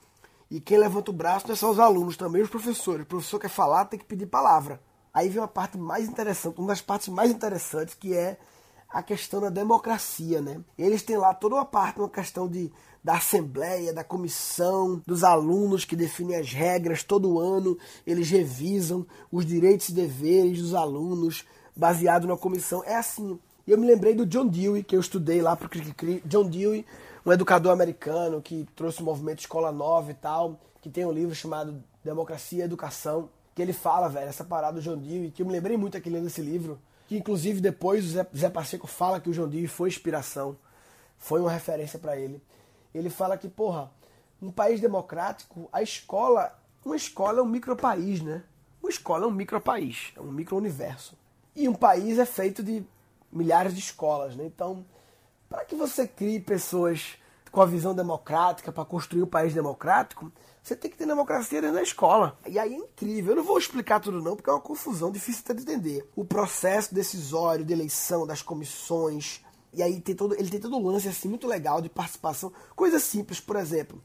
E 0.50 0.60
quem 0.60 0.80
levanta 0.80 1.12
o 1.12 1.14
braço 1.14 1.46
não 1.48 1.54
é 1.54 1.72
os 1.72 1.80
alunos, 1.80 2.18
também 2.18 2.42
os 2.42 2.50
professores. 2.50 3.04
O 3.04 3.08
professor 3.08 3.40
quer 3.40 3.50
falar, 3.50 3.86
tem 3.86 4.00
que 4.00 4.06
pedir 4.06 4.26
palavra. 4.26 4.82
Aí 5.14 5.30
vem 5.30 5.40
uma 5.40 5.48
parte 5.48 5.78
mais 5.78 6.08
interessante, 6.08 6.58
uma 6.58 6.70
das 6.70 6.82
partes 6.82 7.08
mais 7.10 7.30
interessantes, 7.30 7.94
que 7.94 8.16
é 8.16 8.40
a 8.90 9.04
questão 9.04 9.42
da 9.42 9.50
democracia, 9.50 10.42
né? 10.42 10.60
Eles 10.78 11.04
têm 11.04 11.18
lá 11.18 11.34
toda 11.34 11.56
uma 11.56 11.66
parte, 11.66 12.00
uma 12.00 12.10
questão 12.10 12.48
de, 12.48 12.72
da 13.04 13.16
assembleia, 13.16 13.94
da 13.94 14.04
comissão, 14.04 15.02
dos 15.06 15.24
alunos 15.24 15.86
que 15.86 15.96
definem 15.96 16.38
as 16.38 16.52
regras 16.52 17.04
todo 17.04 17.40
ano, 17.40 17.78
eles 18.06 18.30
revisam 18.30 19.06
os 19.32 19.46
direitos 19.46 19.90
e 19.90 19.94
deveres 19.94 20.62
dos 20.62 20.74
alunos, 20.74 21.46
baseado 21.76 22.28
na 22.28 22.38
comissão. 22.38 22.84
É 22.86 22.96
assim. 22.96 23.40
Eu 23.68 23.78
me 23.78 23.86
lembrei 23.86 24.16
do 24.16 24.26
John 24.26 24.48
Dewey, 24.48 24.82
que 24.82 24.96
eu 24.96 25.00
estudei 25.02 25.42
lá 25.42 25.54
pro 25.56 25.68
Cricri. 25.68 26.24
John 26.26 26.50
Dewey 26.50 26.86
um 27.28 27.34
educador 27.34 27.74
americano 27.74 28.42
que 28.42 28.66
trouxe 28.74 29.02
o 29.02 29.04
movimento 29.04 29.40
Escola 29.40 29.70
Nova 29.70 30.10
e 30.12 30.14
tal, 30.14 30.58
que 30.82 30.90
tem 30.90 31.06
um 31.06 31.12
livro 31.12 31.36
chamado 31.36 31.84
Democracia 32.02 32.60
e 32.60 32.66
Educação, 32.66 33.30
que 33.54 33.62
ele 33.62 33.74
fala, 33.74 34.08
velho, 34.08 34.30
essa 34.30 34.46
parada 34.46 34.80
do 34.80 34.82
John 34.82 34.98
Dewey, 34.98 35.32
que 35.32 35.42
eu 35.42 35.46
me 35.46 35.52
lembrei 35.52 35.76
muito 35.76 35.98
aqui 35.98 36.10
lendo 36.10 36.28
esse 36.28 36.40
livro, 36.40 36.80
que 37.08 37.18
inclusive 37.18 37.62
depois 37.62 38.06
o 38.06 38.10
Zé, 38.10 38.28
Zé 38.36 38.50
Pacheco 38.50 38.86
fala 38.86 39.20
que 39.20 39.30
o 39.30 39.34
John 39.34 39.48
Dewey 39.48 39.68
foi 39.68 39.90
inspiração, 39.90 40.58
foi 41.18 41.40
uma 41.40 41.52
referência 41.52 41.98
para 41.98 42.18
ele. 42.18 42.42
Ele 42.94 43.10
fala 43.10 43.38
que, 43.38 43.48
porra, 43.48 43.92
um 44.42 44.52
país 44.52 44.82
democrático, 44.82 45.70
a 45.72 45.82
escola, 45.82 46.58
uma 46.86 46.96
escola 46.96 47.40
é 47.40 47.42
um 47.42 47.48
micropaís, 47.48 48.22
né? 48.22 48.44
Uma 48.82 48.90
escola 48.90 49.26
é 49.26 49.28
um 49.28 49.32
micropaís, 49.32 50.12
é 50.16 50.22
um 50.22 50.32
micro-universo. 50.32 51.18
E 51.56 51.68
um 51.68 51.74
país 51.74 52.20
é 52.20 52.26
feito 52.26 52.62
de 52.62 52.84
milhares 53.32 53.74
de 53.74 53.80
escolas, 53.80 54.36
né? 54.36 54.46
Então, 54.46 54.86
para 55.50 55.66
que 55.66 55.76
você 55.76 56.08
crie 56.08 56.40
pessoas 56.40 57.18
com 57.58 57.62
a 57.64 57.66
visão 57.66 57.96
democrática 57.96 58.72
para 58.72 58.86
construir 58.86 59.24
o 59.24 59.26
um 59.26 59.30
país 59.30 59.52
democrático, 59.52 60.32
você 60.62 60.76
tem 60.76 60.92
que 60.92 60.96
ter 60.96 61.08
democracia 61.08 61.60
dentro 61.60 61.78
da 61.78 61.82
escola. 61.82 62.38
E 62.46 62.60
aí 62.60 62.72
é 62.72 62.78
incrível. 62.78 63.32
Eu 63.32 63.38
não 63.38 63.44
vou 63.44 63.58
explicar 63.58 64.00
tudo 64.00 64.22
não, 64.22 64.36
porque 64.36 64.48
é 64.48 64.54
uma 64.54 64.62
confusão 64.62 65.12
difícil 65.12 65.44
de 65.56 65.64
entender. 65.64 66.08
O 66.16 66.24
processo 66.24 66.94
decisório 66.94 67.66
de 67.66 67.74
eleição 67.74 68.28
das 68.28 68.44
comissões, 68.44 69.44
e 69.74 69.82
aí 69.82 70.00
tem 70.00 70.14
todo, 70.14 70.36
ele 70.36 70.52
tem 70.52 70.60
todo 70.60 70.78
um 70.78 70.86
lance 70.86 71.08
assim 71.08 71.28
muito 71.28 71.48
legal 71.48 71.82
de 71.82 71.90
participação, 71.90 72.54
coisas 72.76 73.02
simples, 73.02 73.40
por 73.40 73.56
exemplo. 73.56 74.00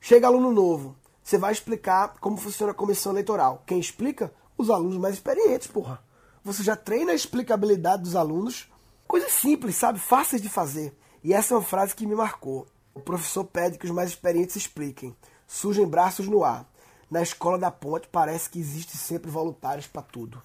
Chega 0.00 0.26
aluno 0.26 0.50
novo, 0.50 0.96
você 1.22 1.38
vai 1.38 1.52
explicar 1.52 2.16
como 2.18 2.36
funciona 2.36 2.72
a 2.72 2.74
comissão 2.74 3.12
eleitoral. 3.12 3.62
Quem 3.64 3.78
explica? 3.78 4.34
Os 4.56 4.70
alunos 4.70 4.96
mais 4.96 5.14
experientes, 5.14 5.68
porra. 5.68 6.02
Você 6.42 6.64
já 6.64 6.74
treina 6.74 7.12
a 7.12 7.14
explicabilidade 7.14 8.02
dos 8.02 8.16
alunos 8.16 8.68
Coisas 9.08 9.32
simples, 9.32 9.74
sabe? 9.74 9.98
Fáceis 9.98 10.42
de 10.42 10.50
fazer. 10.50 10.94
E 11.24 11.32
essa 11.32 11.54
é 11.54 11.56
uma 11.56 11.64
frase 11.64 11.94
que 11.94 12.06
me 12.06 12.14
marcou. 12.14 12.66
O 12.98 13.00
professor 13.00 13.44
pede 13.44 13.78
que 13.78 13.86
os 13.86 13.92
mais 13.92 14.10
experientes 14.10 14.56
expliquem. 14.56 15.16
Surgem 15.46 15.86
braços 15.86 16.26
no 16.26 16.42
ar. 16.42 16.68
Na 17.08 17.22
escola 17.22 17.56
da 17.56 17.70
ponte 17.70 18.08
parece 18.08 18.50
que 18.50 18.58
existe 18.58 18.96
sempre 18.96 19.30
voluntários 19.30 19.86
para 19.86 20.02
tudo. 20.02 20.42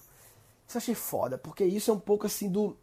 Isso 0.66 0.78
achei 0.78 0.94
foda, 0.94 1.36
porque 1.36 1.64
isso 1.64 1.90
é 1.90 1.94
um 1.94 1.98
pouco 1.98 2.26
assim 2.26 2.48
do 2.48 2.76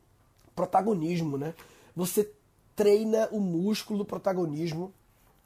protagonismo, 0.54 1.38
né? 1.38 1.54
Você 1.96 2.30
treina 2.76 3.30
o 3.32 3.40
músculo 3.40 4.00
do 4.00 4.06
protagonismo. 4.06 4.94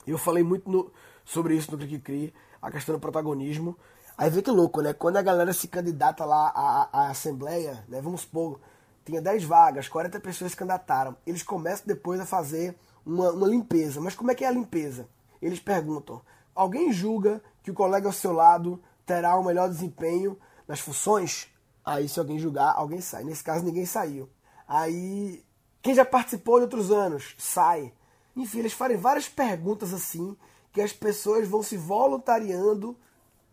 Eu 0.08 0.18
falei 0.18 0.44
muito 0.44 0.72
no, 0.72 0.92
sobre 1.24 1.56
isso 1.56 1.72
no 1.72 1.78
Clique 1.78 2.00
Cri, 2.00 2.34
a 2.60 2.72
questão 2.72 2.96
do 2.96 3.00
protagonismo. 3.00 3.78
Aí 4.18 4.32
vê 4.32 4.42
que 4.42 4.50
louco, 4.50 4.82
né? 4.82 4.92
Quando 4.92 5.18
a 5.18 5.22
galera 5.22 5.54
se 5.54 5.68
candidata 5.68 6.26
lá 6.26 6.52
à, 6.56 6.90
à 6.92 7.10
Assembleia, 7.12 7.86
né? 7.88 8.02
Vamos 8.02 8.22
supor, 8.22 8.60
tinha 9.06 9.22
10 9.22 9.44
vagas, 9.44 9.88
40 9.88 10.20
pessoas 10.20 10.50
se 10.50 10.58
candidataram. 10.58 11.16
Eles 11.28 11.44
começam 11.44 11.86
depois 11.86 12.20
a 12.20 12.26
fazer 12.26 12.76
uma, 13.06 13.32
uma 13.32 13.48
limpeza. 13.48 14.02
Mas 14.02 14.16
como 14.16 14.32
é 14.32 14.36
que 14.36 14.44
é 14.44 14.48
a 14.48 14.52
limpeza? 14.52 15.08
Eles 15.42 15.60
perguntam: 15.60 16.22
alguém 16.54 16.92
julga 16.92 17.42
que 17.62 17.72
o 17.72 17.74
colega 17.74 18.08
ao 18.08 18.14
seu 18.14 18.34
lado 18.34 18.82
terá 19.06 19.38
um 19.40 19.44
melhor 19.44 19.70
desempenho 19.70 20.38
nas 20.68 20.80
funções? 20.80 21.48
Aí, 21.84 22.10
se 22.10 22.20
alguém 22.20 22.40
julgar, 22.40 22.74
alguém 22.76 23.00
sai. 23.00 23.24
Nesse 23.24 23.44
caso, 23.44 23.64
ninguém 23.64 23.86
saiu. 23.86 24.28
Aí, 24.68 25.44
quem 25.82 25.94
já 25.94 26.04
participou 26.04 26.58
de 26.58 26.64
outros 26.64 26.92
anos? 26.92 27.36
Sai. 27.38 27.94
Enfim, 28.36 28.60
eles 28.60 28.74
fazem 28.74 28.98
várias 28.98 29.30
perguntas 29.30 29.94
assim 29.94 30.36
que 30.72 30.82
as 30.82 30.92
pessoas 30.92 31.48
vão 31.48 31.64
se 31.64 31.78
voluntariando 31.78 32.98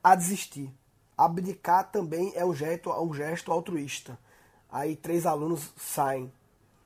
a 0.02 0.14
desistir. 0.14 0.74
Abdicar 1.16 1.90
também 1.92 2.32
é 2.34 2.44
um 2.44 2.54
gesto, 2.54 2.90
um 2.90 3.12
gesto 3.12 3.52
altruísta. 3.52 4.18
Aí 4.70 4.96
três 4.96 5.26
alunos 5.26 5.72
saem. 5.76 6.32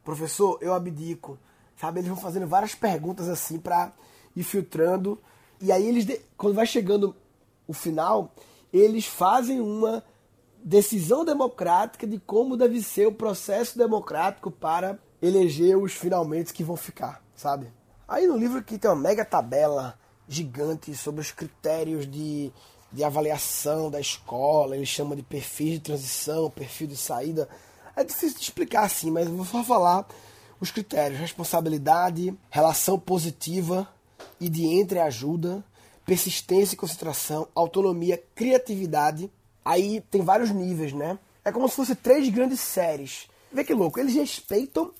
Professor, 0.04 0.58
eu 0.60 0.74
abdico. 0.74 1.38
Sabe, 1.76 2.00
eles 2.00 2.08
vão 2.08 2.16
fazendo 2.16 2.46
várias 2.46 2.74
perguntas 2.74 3.28
assim 3.28 3.58
para 3.58 3.92
ir 4.34 4.42
filtrando. 4.42 5.20
E 5.60 5.70
aí 5.70 5.86
eles, 5.86 6.06
quando 6.36 6.54
vai 6.54 6.66
chegando 6.66 7.14
o 7.66 7.72
final, 7.72 8.32
eles 8.72 9.06
fazem 9.06 9.60
uma 9.60 10.02
decisão 10.62 11.24
democrática 11.24 12.06
de 12.06 12.18
como 12.18 12.56
deve 12.56 12.82
ser 12.82 13.06
o 13.06 13.12
processo 13.12 13.78
democrático 13.78 14.50
para 14.50 14.98
eleger 15.22 15.76
os 15.76 15.92
finalmente 15.92 16.52
que 16.52 16.64
vão 16.64 16.76
ficar, 16.76 17.22
sabe? 17.34 17.72
Aí 18.08 18.26
no 18.26 18.36
livro 18.36 18.58
aqui 18.58 18.78
tem 18.78 18.90
uma 18.90 18.96
mega 18.96 19.24
tabela 19.24 19.98
gigante 20.28 20.94
sobre 20.94 21.20
os 21.20 21.30
critérios 21.30 22.10
de, 22.10 22.52
de 22.92 23.04
avaliação 23.04 23.90
da 23.90 24.00
escola, 24.00 24.76
ele 24.76 24.86
chama 24.86 25.14
de 25.14 25.22
perfil 25.22 25.74
de 25.74 25.80
transição, 25.80 26.50
perfil 26.50 26.88
de 26.88 26.96
saída. 26.96 27.48
É 27.94 28.04
difícil 28.04 28.36
de 28.36 28.44
explicar 28.44 28.84
assim, 28.84 29.10
mas 29.10 29.28
vou 29.28 29.44
só 29.44 29.62
falar 29.62 30.06
os 30.60 30.70
critérios: 30.70 31.20
responsabilidade, 31.20 32.34
relação 32.50 32.98
positiva 32.98 33.88
e 34.40 34.48
de 34.48 34.64
entreajuda, 34.64 35.64
persistência 36.04 36.74
e 36.74 36.78
concentração, 36.78 37.48
autonomia, 37.54 38.22
criatividade. 38.34 39.30
Aí 39.64 40.00
tem 40.10 40.22
vários 40.22 40.50
níveis, 40.50 40.92
né? 40.92 41.18
É 41.44 41.52
como 41.52 41.68
se 41.68 41.76
fosse 41.76 41.94
três 41.94 42.28
grandes 42.28 42.60
séries. 42.60 43.28
Vê 43.52 43.64
que 43.64 43.74
louco, 43.74 43.98
eles 43.98 44.14
respeitam 44.14 44.92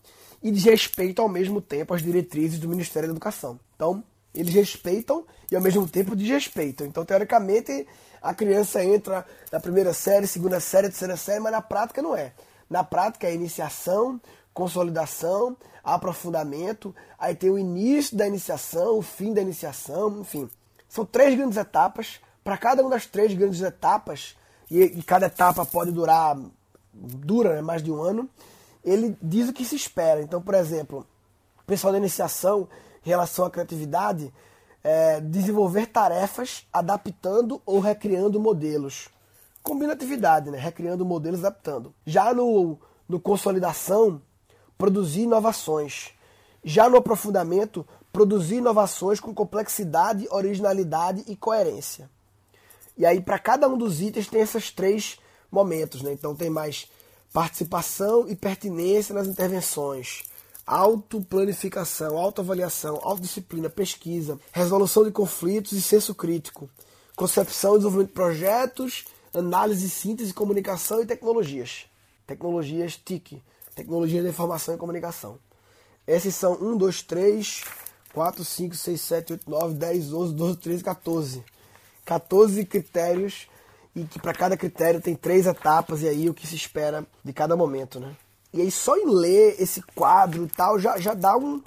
e 0.42 0.50
desrespeitam 0.50 1.25
ao 1.25 1.28
mesmo 1.30 1.60
tempo 1.60 1.94
as 1.94 2.02
diretrizes 2.02 2.58
do 2.58 2.68
Ministério 2.68 3.08
da 3.08 3.12
Educação. 3.12 3.58
Então, 3.75 4.02
eles 4.34 4.54
respeitam 4.54 5.25
e 5.50 5.56
ao 5.56 5.62
mesmo 5.62 5.88
tempo 5.88 6.14
desrespeitam. 6.14 6.86
Então, 6.86 7.04
teoricamente, 7.04 7.86
a 8.20 8.34
criança 8.34 8.84
entra 8.84 9.26
na 9.50 9.60
primeira 9.60 9.92
série, 9.92 10.26
segunda 10.26 10.60
série, 10.60 10.88
terceira 10.88 11.16
série, 11.16 11.40
mas 11.40 11.52
na 11.52 11.62
prática 11.62 12.02
não 12.02 12.14
é. 12.14 12.32
Na 12.68 12.82
prática 12.84 13.26
é 13.26 13.34
iniciação, 13.34 14.20
consolidação, 14.56 15.54
aprofundamento, 15.84 16.96
aí 17.18 17.34
tem 17.34 17.50
o 17.50 17.58
início 17.58 18.16
da 18.16 18.26
iniciação, 18.26 18.96
o 18.96 19.02
fim 19.02 19.34
da 19.34 19.42
iniciação, 19.42 20.22
enfim. 20.22 20.48
São 20.88 21.04
três 21.04 21.36
grandes 21.36 21.58
etapas. 21.58 22.20
Para 22.42 22.56
cada 22.56 22.80
uma 22.80 22.90
das 22.90 23.04
três 23.04 23.34
grandes 23.34 23.60
etapas, 23.60 24.34
e, 24.70 24.80
e 24.80 25.02
cada 25.02 25.26
etapa 25.26 25.66
pode 25.66 25.92
durar, 25.92 26.38
dura 26.94 27.56
né, 27.56 27.60
mais 27.60 27.82
de 27.82 27.92
um 27.92 28.00
ano, 28.00 28.26
ele 28.82 29.14
diz 29.20 29.46
o 29.46 29.52
que 29.52 29.62
se 29.62 29.76
espera. 29.76 30.22
Então, 30.22 30.40
por 30.40 30.54
exemplo, 30.54 31.06
o 31.60 31.64
pessoal 31.66 31.92
da 31.92 31.98
iniciação, 31.98 32.66
em 33.04 33.10
relação 33.10 33.44
à 33.44 33.50
criatividade, 33.50 34.32
é, 34.82 35.20
desenvolver 35.20 35.86
tarefas 35.88 36.66
adaptando 36.72 37.60
ou 37.66 37.78
recriando 37.78 38.40
modelos 38.40 39.10
combinatividade, 39.66 40.48
né? 40.48 40.58
recriando 40.58 41.04
modelos, 41.04 41.40
adaptando. 41.40 41.92
Já 42.06 42.32
no, 42.32 42.78
no 43.08 43.18
consolidação, 43.18 44.22
produzir 44.76 45.23
inovações. 45.23 46.12
Já 46.64 46.88
no 46.88 46.97
aprofundamento, 46.97 47.87
produzir 48.12 48.56
inovações 48.56 49.21
com 49.21 49.35
complexidade, 49.35 50.26
originalidade 50.30 51.25
e 51.26 51.37
coerência. 51.37 52.11
E 52.97 53.04
aí, 53.04 53.21
para 53.21 53.38
cada 53.38 53.68
um 53.68 53.76
dos 53.76 54.00
itens, 54.00 54.26
tem 54.26 54.40
esses 54.40 54.71
três 54.71 55.18
momentos. 55.50 56.02
Né? 56.02 56.12
Então, 56.12 56.35
tem 56.35 56.50
mais 56.50 56.90
participação 57.33 58.28
e 58.28 58.35
pertinência 58.35 59.14
nas 59.14 59.26
intervenções, 59.26 60.23
autoplanificação, 60.66 62.16
autoavaliação, 62.16 62.99
autodisciplina, 63.02 63.68
pesquisa, 63.68 64.40
resolução 64.50 65.04
de 65.04 65.11
conflitos 65.11 65.73
e 65.73 65.83
senso 65.83 66.14
crítico, 66.14 66.68
concepção 67.14 67.73
e 67.73 67.78
desenvolvimento 67.78 68.09
de 68.09 68.14
projetos 68.14 69.04
análise, 69.38 69.88
síntese, 69.88 70.33
comunicação 70.33 71.02
e 71.02 71.06
tecnologias. 71.06 71.87
Tecnologias 72.26 72.97
TIC, 72.97 73.42
tecnologia 73.76 74.23
de 74.23 74.28
informação 74.28 74.75
e 74.75 74.78
comunicação. 74.78 75.38
Esses 76.06 76.35
são 76.35 76.54
1, 76.54 76.78
2, 76.78 77.02
3, 77.02 77.64
4, 78.12 78.45
5, 78.45 78.75
6, 78.75 79.00
7, 79.00 79.33
8, 79.35 79.50
9, 79.50 79.75
10, 79.75 80.12
11, 80.12 80.35
12, 80.35 80.56
13, 80.56 80.83
14. 80.83 81.45
14 82.04 82.64
critérios 82.64 83.49
e 83.95 84.04
que 84.04 84.18
para 84.18 84.33
cada 84.33 84.56
critério 84.56 85.00
tem 85.00 85.14
três 85.14 85.47
etapas 85.47 86.02
e 86.02 86.09
aí 86.09 86.30
o 86.30 86.35
que 86.35 86.47
se 86.47 86.56
espera 86.56 87.06
de 87.23 87.33
cada 87.33 87.54
momento, 87.56 88.00
né? 88.00 88.16
E 88.52 88.62
aí 88.62 88.71
só 88.71 88.97
em 88.97 89.11
ler 89.11 89.61
esse 89.61 89.83
quadro 89.83 90.45
e 90.45 90.49
tal 90.49 90.78
já, 90.78 90.99
já 90.99 91.12
dá 91.12 91.37
um, 91.37 91.62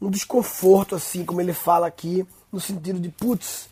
um 0.00 0.10
desconforto, 0.10 0.96
assim, 0.96 1.24
como 1.24 1.40
ele 1.40 1.52
fala 1.52 1.86
aqui, 1.86 2.26
no 2.50 2.60
sentido 2.60 2.98
de, 2.98 3.10
putz, 3.10 3.68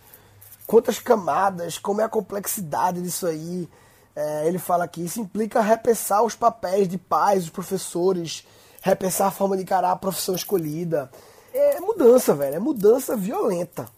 quantas 0.66 1.00
camadas, 1.00 1.78
como 1.78 2.00
é 2.00 2.04
a 2.04 2.08
complexidade 2.08 3.02
disso 3.02 3.26
aí. 3.26 3.68
É, 4.14 4.46
ele 4.46 4.58
fala 4.58 4.84
aqui, 4.84 5.04
isso 5.04 5.20
implica 5.20 5.60
repensar 5.60 6.22
os 6.22 6.34
papéis 6.34 6.86
de 6.86 6.98
pais, 6.98 7.44
os 7.44 7.50
professores, 7.50 8.46
repensar 8.82 9.28
a 9.28 9.30
forma 9.30 9.56
de 9.56 9.62
encarar 9.62 9.92
a 9.92 9.96
profissão 9.96 10.34
escolhida. 10.34 11.10
É 11.52 11.80
mudança, 11.80 12.34
velho, 12.34 12.56
é 12.56 12.58
mudança 12.58 13.16
violenta. 13.16 13.88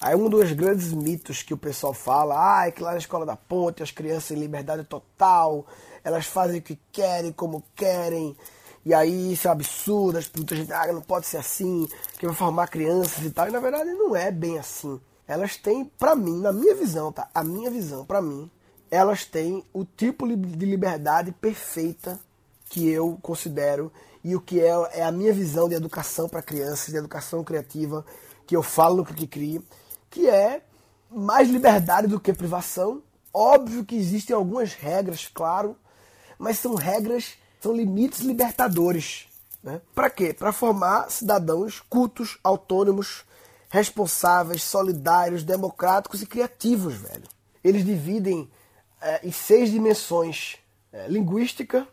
Aí 0.00 0.14
um 0.14 0.28
dos 0.28 0.52
grandes 0.52 0.92
mitos 0.92 1.42
que 1.42 1.52
o 1.52 1.58
pessoal 1.58 1.92
fala, 1.92 2.60
ah, 2.60 2.68
é 2.68 2.70
que 2.70 2.82
lá 2.82 2.92
na 2.92 2.98
escola 2.98 3.26
da 3.26 3.34
ponte 3.34 3.82
as 3.82 3.90
crianças 3.90 4.28
têm 4.28 4.38
liberdade 4.38 4.84
total, 4.84 5.66
elas 6.04 6.24
fazem 6.24 6.60
o 6.60 6.62
que 6.62 6.78
querem, 6.92 7.32
como 7.32 7.64
querem, 7.74 8.36
e 8.84 8.94
aí 8.94 9.32
isso 9.32 9.48
é 9.48 9.50
um 9.50 9.54
absurdo, 9.54 10.18
as 10.18 10.28
putas, 10.28 10.70
ah, 10.70 10.86
não 10.92 11.02
pode 11.02 11.26
ser 11.26 11.38
assim, 11.38 11.88
que 12.16 12.26
vai 12.26 12.34
formar 12.34 12.68
crianças 12.68 13.24
e 13.24 13.30
tal, 13.30 13.48
e 13.48 13.50
na 13.50 13.58
verdade 13.58 13.90
não 13.90 14.14
é 14.14 14.30
bem 14.30 14.58
assim. 14.58 15.00
Elas 15.26 15.56
têm, 15.56 15.84
pra 15.84 16.14
mim, 16.14 16.40
na 16.40 16.52
minha 16.52 16.74
visão, 16.74 17.12
tá? 17.12 17.28
A 17.34 17.42
minha 17.42 17.70
visão, 17.70 18.06
pra 18.06 18.22
mim, 18.22 18.48
elas 18.90 19.24
têm 19.24 19.64
o 19.72 19.84
tipo 19.84 20.26
de 20.26 20.66
liberdade 20.66 21.32
perfeita 21.32 22.18
que 22.68 22.88
eu 22.88 23.18
considero 23.22 23.92
e 24.22 24.34
o 24.34 24.40
que 24.40 24.60
é, 24.60 24.72
é 24.92 25.02
a 25.04 25.12
minha 25.12 25.32
visão 25.32 25.68
de 25.68 25.74
educação 25.74 26.28
para 26.28 26.42
crianças, 26.42 26.88
de 26.88 26.96
educação 26.96 27.42
criativa, 27.42 28.04
que 28.46 28.56
eu 28.56 28.62
falo 28.62 28.98
no 28.98 29.04
que 29.04 29.26
crie 29.26 29.62
que 30.10 30.28
é 30.28 30.62
mais 31.10 31.48
liberdade 31.48 32.06
do 32.06 32.20
que 32.20 32.32
privação. 32.32 33.02
Óbvio 33.32 33.84
que 33.84 33.96
existem 33.96 34.34
algumas 34.34 34.72
regras, 34.72 35.28
claro, 35.32 35.76
mas 36.38 36.58
são 36.58 36.74
regras, 36.74 37.34
são 37.60 37.72
limites 37.72 38.20
libertadores. 38.20 39.26
Né? 39.62 39.80
Para 39.94 40.10
quê? 40.10 40.32
Para 40.32 40.52
formar 40.52 41.10
cidadãos 41.10 41.80
cultos, 41.80 42.38
autônomos, 42.42 43.24
responsáveis, 43.68 44.62
solidários, 44.62 45.44
democráticos 45.44 46.22
e 46.22 46.26
criativos, 46.26 46.94
velho. 46.94 47.28
Eles 47.62 47.84
dividem 47.84 48.50
é, 49.00 49.26
em 49.26 49.32
seis 49.32 49.70
dimensões: 49.70 50.56
é, 50.92 51.08
linguística, 51.08 51.86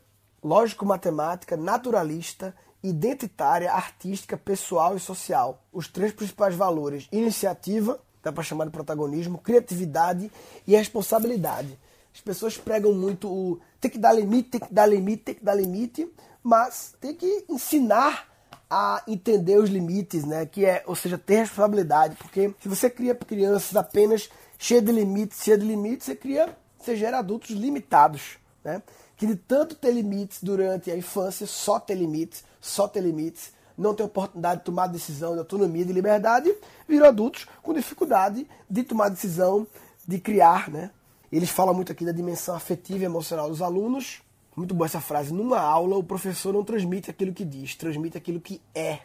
lógico-matemática, 0.43 1.57
naturalista, 1.57 2.55
identitária, 2.83 3.71
artística, 3.71 4.38
pessoal 4.38 4.95
e 4.95 5.00
social. 5.00 5.63
Os 5.71 5.88
três 5.88 6.12
principais 6.12 6.55
valores: 6.55 7.07
iniciativa, 7.12 8.00
dá 8.24 8.31
para 8.31 8.43
chamar 8.43 8.65
de 8.65 8.71
protagonismo, 8.71 9.38
criatividade 9.38 10.31
e 10.67 10.75
responsabilidade. 10.75 11.77
As 12.13 12.21
pessoas 12.21 12.57
pregam 12.57 12.93
muito 12.93 13.27
o 13.27 13.59
tem 13.79 13.91
que 13.91 13.97
dar 13.97 14.13
limite, 14.13 14.50
tem 14.50 14.62
que 14.62 14.74
dar 14.74 14.85
limite, 14.85 15.24
tem 15.24 15.35
que 15.35 15.43
dar 15.43 15.53
limite, 15.53 16.12
mas 16.41 16.95
tem 17.00 17.13
que 17.13 17.45
ensinar 17.50 18.27
a 18.69 19.03
entender 19.07 19.57
os 19.57 19.69
limites, 19.69 20.24
né? 20.24 20.45
Que 20.45 20.65
é, 20.65 20.83
ou 20.88 20.95
seja, 20.95 21.17
ter 21.17 21.39
responsabilidade, 21.39 22.15
porque 22.15 22.53
se 22.59 22.67
você 22.67 22.89
cria 22.89 23.13
crianças 23.13 23.75
apenas 23.75 24.29
cheias 24.57 24.83
de 24.83 24.91
limites, 24.91 25.43
cheias 25.43 25.59
de 25.59 25.65
limites, 25.65 26.05
você 26.05 26.15
cria, 26.15 26.57
você 26.86 26.96
gera 26.96 27.20
adultos 27.20 27.51
limitados, 27.51 28.38
né? 28.63 28.82
Que 29.18 29.25
de 29.25 29.36
tanto 29.36 29.75
ter 29.75 29.92
limites 29.92 30.44
durante 30.44 30.92
a 30.92 30.98
infância, 30.98 31.48
só 31.48 31.80
ter 31.80 31.96
limites, 31.96 32.44
só 32.60 32.88
ter 32.88 33.01
limites, 33.01 33.54
não 33.77 33.94
ter 33.94 34.04
oportunidade 34.04 34.59
de 34.59 34.66
tomar 34.66 34.88
decisão 34.88 35.33
de 35.33 35.40
autonomia, 35.40 35.86
de 35.86 35.94
liberdade, 35.94 36.53
viram 36.88 37.07
adultos 37.07 37.46
com 37.62 37.74
dificuldade 37.74 38.48
de 38.70 38.83
tomar 38.83 39.09
decisão, 39.09 39.68
de 40.07 40.20
criar, 40.20 40.70
né? 40.70 40.92
Eles 41.31 41.50
falam 41.50 41.74
muito 41.74 41.92
aqui 41.92 42.05
da 42.05 42.12
dimensão 42.12 42.55
afetiva 42.55 43.03
e 43.03 43.05
emocional 43.05 43.50
dos 43.50 43.62
alunos. 43.62 44.22
Muito 44.55 44.74
boa 44.74 44.86
essa 44.86 45.01
frase. 45.01 45.33
Numa 45.33 45.59
aula, 45.59 45.98
o 45.98 46.03
professor 46.03 46.53
não 46.53 46.64
transmite 46.64 47.09
aquilo 47.09 47.33
que 47.33 47.44
diz, 47.44 47.75
transmite 47.75 48.18
aquilo 48.18 48.40
que 48.40 48.62
é. 48.74 49.00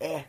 É. 0.00 0.24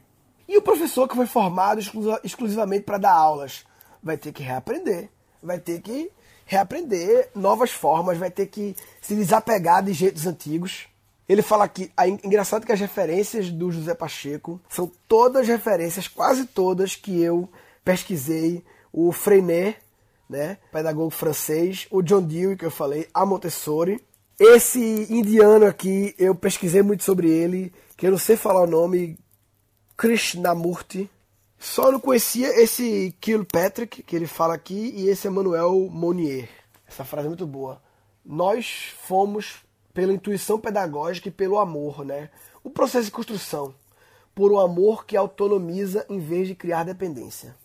E 0.47 0.57
o 0.57 0.61
professor 0.61 1.07
que 1.07 1.15
foi 1.15 1.25
formado 1.25 1.79
exclusivamente 2.23 2.83
para 2.83 2.97
dar 2.97 3.13
aulas 3.13 3.65
vai 4.03 4.17
ter 4.17 4.31
que 4.31 4.43
reaprender, 4.43 5.09
vai 5.41 5.59
ter 5.59 5.81
que 5.81 6.11
reaprender 6.45 7.29
novas 7.35 7.71
formas, 7.71 8.17
vai 8.17 8.29
ter 8.29 8.47
que 8.47 8.75
se 9.01 9.15
desapegar 9.15 9.83
de 9.83 9.93
jeitos 9.93 10.25
antigos. 10.27 10.87
Ele 11.27 11.41
fala 11.41 11.67
que 11.67 11.91
é 11.97 12.07
engraçado 12.07 12.65
que 12.65 12.71
as 12.71 12.79
referências 12.79 13.49
do 13.49 13.71
José 13.71 13.93
Pacheco 13.93 14.59
são 14.69 14.91
todas 15.07 15.47
referências, 15.47 16.07
quase 16.07 16.45
todas 16.45 16.95
que 16.95 17.21
eu 17.21 17.47
pesquisei. 17.85 18.63
O 18.91 19.11
Freinet, 19.13 19.77
né, 20.29 20.57
pedagogo 20.71 21.09
francês, 21.09 21.87
o 21.89 22.01
John 22.01 22.21
Dewey 22.21 22.57
que 22.57 22.65
eu 22.65 22.71
falei, 22.71 23.07
a 23.13 23.25
Montessori. 23.25 24.03
Esse 24.37 25.07
indiano 25.09 25.65
aqui, 25.65 26.15
eu 26.17 26.33
pesquisei 26.33 26.81
muito 26.81 27.03
sobre 27.03 27.29
ele, 27.29 27.71
que 27.95 28.07
eu 28.07 28.11
não 28.11 28.17
sei 28.17 28.35
falar 28.35 28.63
o 28.63 28.67
nome, 28.67 29.17
Krishnamurti. 29.95 31.09
Só 31.61 31.91
não 31.91 31.99
conhecia 31.99 32.59
esse 32.59 33.15
Kilpatrick, 33.21 34.01
que 34.01 34.15
ele 34.15 34.25
fala 34.25 34.55
aqui, 34.55 34.95
e 34.97 35.07
esse 35.07 35.27
Emmanuel 35.27 35.87
Monnier. 35.91 36.49
Essa 36.87 37.05
frase 37.05 37.27
é 37.27 37.29
muito 37.29 37.45
boa. 37.45 37.79
Nós 38.25 38.95
fomos 39.03 39.57
pela 39.93 40.11
intuição 40.11 40.59
pedagógica 40.59 41.27
e 41.27 41.31
pelo 41.31 41.59
amor, 41.59 42.03
né? 42.03 42.31
O 42.63 42.71
processo 42.71 43.05
de 43.05 43.11
construção, 43.11 43.75
por 44.33 44.51
um 44.51 44.57
amor 44.57 45.05
que 45.05 45.15
autonomiza 45.15 46.03
em 46.09 46.17
vez 46.17 46.47
de 46.47 46.55
criar 46.55 46.83
dependência. 46.83 47.55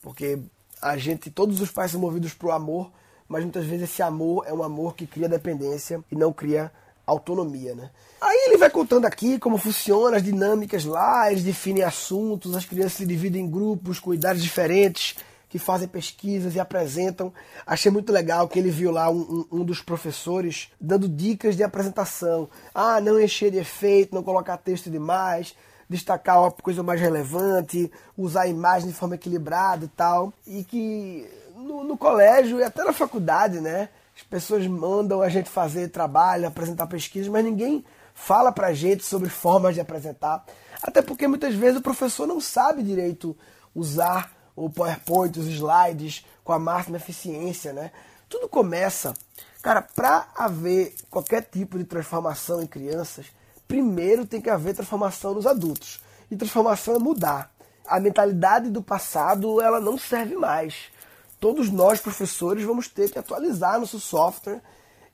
Porque 0.00 0.38
a 0.80 0.96
gente, 0.96 1.30
todos 1.30 1.60
os 1.60 1.70
pais 1.70 1.90
são 1.90 2.00
movidos 2.00 2.34
o 2.42 2.50
amor, 2.50 2.90
mas 3.28 3.42
muitas 3.42 3.66
vezes 3.66 3.90
esse 3.90 4.02
amor 4.02 4.46
é 4.46 4.52
um 4.54 4.62
amor 4.62 4.96
que 4.96 5.06
cria 5.06 5.28
dependência 5.28 6.02
e 6.10 6.16
não 6.16 6.32
cria 6.32 6.72
autonomia, 7.06 7.74
né? 7.74 7.90
Aí 8.20 8.46
ele 8.48 8.56
vai 8.56 8.68
contando 8.68 9.04
aqui 9.04 9.38
como 9.38 9.56
funciona 9.56 10.16
as 10.16 10.22
dinâmicas 10.22 10.84
lá, 10.84 11.30
eles 11.30 11.44
definem 11.44 11.84
assuntos, 11.84 12.56
as 12.56 12.64
crianças 12.64 12.94
se 12.94 13.06
dividem 13.06 13.44
em 13.44 13.50
grupos 13.50 14.00
com 14.00 14.12
idades 14.12 14.42
diferentes, 14.42 15.16
que 15.48 15.58
fazem 15.58 15.86
pesquisas 15.86 16.54
e 16.54 16.60
apresentam. 16.60 17.32
Achei 17.66 17.90
muito 17.90 18.12
legal 18.12 18.48
que 18.48 18.58
ele 18.58 18.70
viu 18.70 18.90
lá 18.90 19.08
um, 19.08 19.46
um, 19.50 19.60
um, 19.60 19.64
dos 19.64 19.80
professores 19.80 20.68
dando 20.80 21.08
dicas 21.08 21.56
de 21.56 21.62
apresentação. 21.62 22.48
Ah, 22.74 23.00
não 23.00 23.20
encher 23.20 23.50
de 23.50 23.58
efeito, 23.58 24.14
não 24.14 24.22
colocar 24.22 24.56
texto 24.56 24.90
demais, 24.90 25.54
destacar 25.88 26.40
uma 26.40 26.50
coisa 26.50 26.82
mais 26.82 27.00
relevante, 27.00 27.90
usar 28.18 28.42
a 28.42 28.48
imagem 28.48 28.88
de 28.88 28.94
forma 28.94 29.14
equilibrada 29.14 29.84
e 29.84 29.88
tal. 29.88 30.32
E 30.46 30.64
que 30.64 31.28
no, 31.54 31.84
no 31.84 31.96
colégio 31.96 32.58
e 32.58 32.64
até 32.64 32.82
na 32.84 32.92
faculdade, 32.92 33.60
né? 33.60 33.88
As 34.16 34.22
pessoas 34.22 34.66
mandam 34.66 35.20
a 35.20 35.28
gente 35.28 35.50
fazer 35.50 35.88
trabalho, 35.88 36.48
apresentar 36.48 36.86
pesquisas, 36.86 37.28
mas 37.28 37.44
ninguém 37.44 37.84
fala 38.14 38.50
pra 38.50 38.72
gente 38.72 39.04
sobre 39.04 39.28
formas 39.28 39.74
de 39.74 39.80
apresentar. 39.80 40.42
Até 40.82 41.02
porque 41.02 41.28
muitas 41.28 41.54
vezes 41.54 41.78
o 41.78 41.82
professor 41.82 42.26
não 42.26 42.40
sabe 42.40 42.82
direito 42.82 43.36
usar 43.74 44.32
o 44.56 44.70
PowerPoint, 44.70 45.38
os 45.38 45.46
slides 45.46 46.24
com 46.42 46.52
a 46.52 46.58
máxima 46.58 46.96
eficiência, 46.96 47.74
né? 47.74 47.92
Tudo 48.26 48.48
começa, 48.48 49.12
cara, 49.60 49.82
para 49.82 50.28
haver 50.34 50.94
qualquer 51.10 51.42
tipo 51.42 51.76
de 51.76 51.84
transformação 51.84 52.62
em 52.62 52.66
crianças, 52.66 53.26
primeiro 53.68 54.24
tem 54.24 54.40
que 54.40 54.48
haver 54.48 54.74
transformação 54.74 55.34
nos 55.34 55.46
adultos. 55.46 56.00
E 56.30 56.36
transformação 56.36 56.96
é 56.96 56.98
mudar. 56.98 57.52
A 57.86 58.00
mentalidade 58.00 58.70
do 58.70 58.82
passado, 58.82 59.60
ela 59.60 59.78
não 59.78 59.98
serve 59.98 60.34
mais. 60.36 60.90
Todos 61.38 61.70
nós, 61.70 62.00
professores, 62.00 62.64
vamos 62.64 62.88
ter 62.88 63.10
que 63.10 63.18
atualizar 63.18 63.78
nosso 63.78 64.00
software 64.00 64.60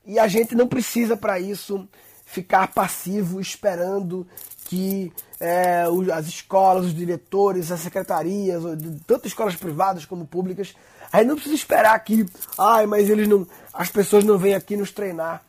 e 0.05 0.17
a 0.17 0.27
gente 0.27 0.55
não 0.55 0.67
precisa 0.67 1.15
para 1.17 1.39
isso 1.39 1.87
ficar 2.25 2.73
passivo 2.73 3.39
esperando 3.39 4.25
que 4.65 5.11
é, 5.39 5.83
as 6.13 6.25
escolas, 6.27 6.85
os 6.85 6.95
diretores, 6.95 7.71
as 7.71 7.81
secretarias, 7.81 8.63
tanto 9.05 9.27
escolas 9.27 9.55
privadas 9.55 10.05
como 10.05 10.25
públicas, 10.25 10.73
a 11.11 11.17
gente 11.17 11.27
não 11.27 11.35
precisa 11.35 11.55
esperar 11.55 11.99
que, 11.99 12.25
ai, 12.57 12.87
mas 12.87 13.09
eles 13.09 13.27
não, 13.27 13.45
as 13.71 13.89
pessoas 13.89 14.23
não 14.23 14.37
vêm 14.37 14.55
aqui 14.55 14.75
nos 14.75 14.91
treinar. 14.91 15.43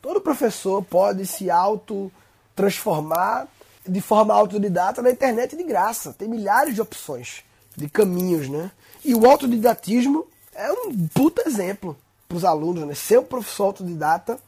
Todo 0.00 0.20
professor 0.20 0.82
pode 0.82 1.26
se 1.26 1.50
auto 1.50 2.10
transformar 2.56 3.46
de 3.86 4.00
forma 4.00 4.32
autodidata 4.32 5.02
na 5.02 5.10
internet 5.10 5.56
de 5.56 5.62
graça. 5.62 6.14
Tem 6.16 6.26
milhares 6.26 6.74
de 6.74 6.80
opções, 6.80 7.44
de 7.76 7.88
caminhos, 7.88 8.48
né? 8.48 8.70
E 9.04 9.14
o 9.14 9.28
autodidatismo 9.28 10.26
é 10.54 10.70
um 10.72 11.08
puta 11.08 11.42
exemplo 11.46 11.96
para 12.28 12.36
os 12.36 12.44
alunos, 12.44 12.86
né? 12.86 12.94
Ser 12.94 13.18
um 13.18 13.24
professor 13.24 13.64
autodidata, 13.64 14.38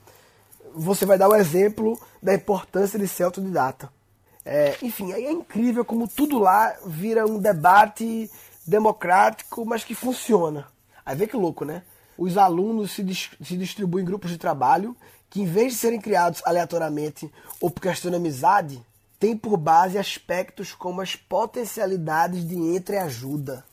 você 0.74 1.04
vai 1.06 1.18
dar 1.18 1.28
o 1.28 1.36
exemplo 1.36 1.98
da 2.22 2.34
importância 2.34 2.98
de 2.98 3.08
ser 3.08 3.24
autodidata. 3.24 3.90
É, 4.44 4.76
enfim, 4.82 5.12
aí 5.12 5.24
é 5.24 5.32
incrível 5.32 5.84
como 5.84 6.08
tudo 6.08 6.38
lá 6.38 6.74
vira 6.84 7.26
um 7.26 7.38
debate 7.38 8.30
democrático, 8.66 9.64
mas 9.64 9.84
que 9.84 9.94
funciona. 9.94 10.66
Aí 11.04 11.16
vê 11.16 11.26
que 11.26 11.36
louco, 11.36 11.64
né? 11.64 11.82
os 12.16 12.36
alunos 12.36 12.92
se, 12.92 13.02
dis 13.02 13.30
se 13.42 13.56
distribuem 13.56 14.02
em 14.02 14.06
grupos 14.06 14.30
de 14.30 14.38
trabalho 14.38 14.96
que, 15.30 15.40
em 15.40 15.46
vez 15.46 15.72
de 15.72 15.78
serem 15.78 16.00
criados 16.00 16.42
aleatoriamente 16.44 17.30
ou 17.60 17.70
por 17.70 17.80
questão 17.80 18.10
de 18.10 18.16
amizade, 18.16 18.82
têm 19.18 19.36
por 19.36 19.56
base 19.56 19.98
aspectos 19.98 20.72
como 20.72 21.00
as 21.00 21.16
potencialidades 21.16 22.46
de 22.46 22.54
entreajuda, 22.54 23.64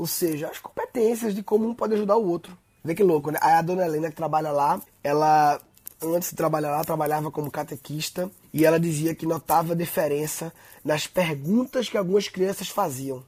ou 0.00 0.06
seja, 0.06 0.48
as 0.48 0.58
competências 0.58 1.34
de 1.34 1.42
como 1.42 1.68
um 1.68 1.74
pode 1.74 1.92
ajudar 1.92 2.16
o 2.16 2.26
outro. 2.26 2.56
Vê 2.82 2.94
que 2.94 3.02
louco, 3.02 3.30
né? 3.30 3.38
Aí 3.42 3.52
a 3.52 3.60
dona 3.60 3.84
Helena 3.84 4.08
que 4.08 4.16
trabalha 4.16 4.50
lá, 4.50 4.80
ela 5.04 5.60
antes 6.02 6.30
de 6.30 6.36
trabalhar 6.36 6.70
lá, 6.70 6.82
trabalhava 6.82 7.30
como 7.30 7.50
catequista 7.50 8.30
e 8.50 8.64
ela 8.64 8.80
dizia 8.80 9.14
que 9.14 9.26
notava 9.26 9.76
diferença 9.76 10.54
nas 10.82 11.06
perguntas 11.06 11.90
que 11.90 11.98
algumas 11.98 12.30
crianças 12.30 12.70
faziam. 12.70 13.22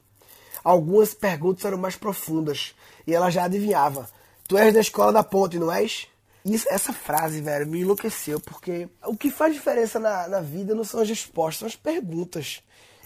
Algumas 0.65 1.13
perguntas 1.13 1.63
eram 1.67 1.77
mais 1.77 1.95
profundas 1.95 2.75
e 3.07 3.15
ela 3.15 3.29
já 3.29 3.45
adivinhava. 3.45 4.09
Tu 4.49 4.57
és 4.57 4.73
da 4.73 4.81
escola 4.81 5.13
da 5.13 5.23
ponte, 5.23 5.59
não 5.59 5.71
és? 5.71 6.09
Isso, 6.43 6.67
essa 6.71 6.95
frase, 6.95 7.43
velho, 7.43 7.67
me 7.67 7.83
enlouqueceu, 7.83 8.41
porque 8.41 8.89
o 9.05 9.15
que 9.15 9.31
faz 9.31 9.53
diferença 9.53 9.99
na, 9.99 10.27
na 10.27 10.41
vida 10.41 10.75
não 10.75 10.85
são 10.85 11.01
as 11.03 11.09
respostas, 11.11 11.59
são 11.59 11.69
as 11.69 11.77
perguntas. 11.77 12.63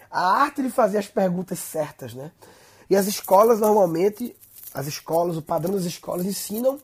A 0.09 0.41
arte 0.43 0.63
de 0.63 0.71
fazer 0.71 0.99
as 0.99 1.09
perguntas 1.09 1.59
certas, 1.59 2.15
né? 2.15 2.31
E 2.89 2.97
as 2.97 3.07
escolas, 3.07 3.61
normalmente, 3.61 4.35
as 4.73 4.87
escolas, 4.87 5.37
o 5.37 5.43
padrão 5.43 5.75
das 5.75 5.85
escolas 5.85 6.27
ensinam 6.27 6.79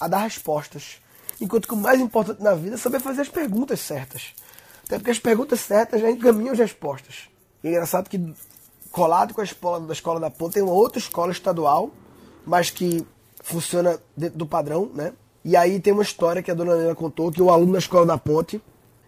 a 0.00 0.08
dar 0.08 0.18
respostas. 0.18 1.00
Enquanto 1.40 1.68
que 1.68 1.74
o 1.74 1.76
mais 1.76 2.00
importante 2.00 2.42
na 2.42 2.54
vida 2.54 2.74
é 2.74 2.78
saber 2.78 3.00
fazer 3.00 3.22
as 3.22 3.28
perguntas 3.28 3.80
certas. 3.80 4.34
Até 4.84 4.96
porque 4.98 5.10
as 5.10 5.18
perguntas 5.18 5.60
certas 5.60 6.00
já 6.00 6.10
encaminham 6.10 6.52
as 6.52 6.58
respostas. 6.58 7.28
E 7.62 7.68
é 7.68 7.70
engraçado 7.70 8.08
que, 8.08 8.34
colado 8.90 9.34
com 9.34 9.40
a 9.40 9.44
escola 9.44 9.80
da 9.80 9.92
Escola 9.92 10.18
da 10.18 10.30
Ponta, 10.30 10.54
tem 10.54 10.62
uma 10.62 10.72
outra 10.72 10.98
escola 10.98 11.30
estadual, 11.30 11.90
mas 12.44 12.70
que 12.70 13.06
funciona 13.42 14.00
dentro 14.16 14.38
do 14.38 14.46
padrão, 14.46 14.90
né? 14.94 15.12
E 15.44 15.56
aí 15.56 15.78
tem 15.80 15.92
uma 15.92 16.02
história 16.02 16.42
que 16.42 16.50
a 16.50 16.54
dona 16.54 16.72
Helena 16.72 16.94
contou 16.94 17.30
que 17.30 17.40
um 17.40 17.50
aluno 17.50 17.72
da 17.72 17.78
Escola 17.78 18.04
da 18.04 18.18
Ponte 18.18 18.60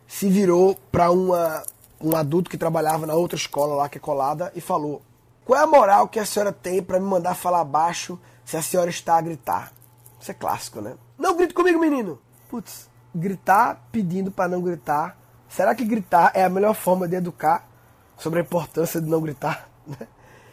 se 0.07 0.29
virou 0.29 0.77
para 0.91 1.11
um 1.11 2.17
adulto 2.17 2.51
que 2.51 2.57
trabalhava 2.57 3.07
na 3.07 3.15
outra 3.15 3.37
escola 3.37 3.75
lá 3.75 3.89
que 3.89 3.99
é 3.99 4.01
colada 4.01 4.53
e 4.55 4.61
falou: 4.61 5.03
"Qual 5.45 5.59
é 5.59 5.63
a 5.63 5.67
moral 5.67 6.09
que 6.09 6.19
a 6.19 6.27
senhora 6.27 6.53
tem 6.53 6.83
para 6.83 7.01
me 7.01 7.07
mandar 7.07 7.35
falar 7.35 7.65
baixo 7.65 8.19
se 8.45 8.57
a 8.57 8.63
senhora 8.63 8.91
está 8.91 9.17
a 9.17 9.21
gritar?" 9.21 9.73
Isso 10.21 10.31
é 10.31 10.35
clássico, 10.35 10.81
né? 10.81 10.95
Não 11.19 11.37
grite 11.37 11.55
comigo, 11.55 11.79
menino. 11.79 12.19
Putz, 12.49 12.89
gritar 13.15 13.89
pedindo 13.91 14.31
para 14.31 14.49
não 14.49 14.61
gritar. 14.61 15.17
Será 15.49 15.75
que 15.75 15.85
gritar 15.85 16.31
é 16.35 16.45
a 16.45 16.49
melhor 16.49 16.75
forma 16.75 17.09
de 17.09 17.17
educar 17.17 17.69
sobre 18.17 18.41
a 18.41 18.43
importância 18.43 19.01
de 19.01 19.09
não 19.09 19.21
gritar? 19.21 19.69
Né? 19.87 20.07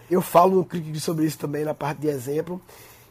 Eu 0.10 0.22
falo 0.22 0.56
no 0.56 0.66
clique 0.66 0.98
sobre 1.00 1.26
isso 1.26 1.38
também 1.38 1.66
na 1.66 1.74
parte 1.74 2.00
de 2.00 2.08
exemplo. 2.08 2.62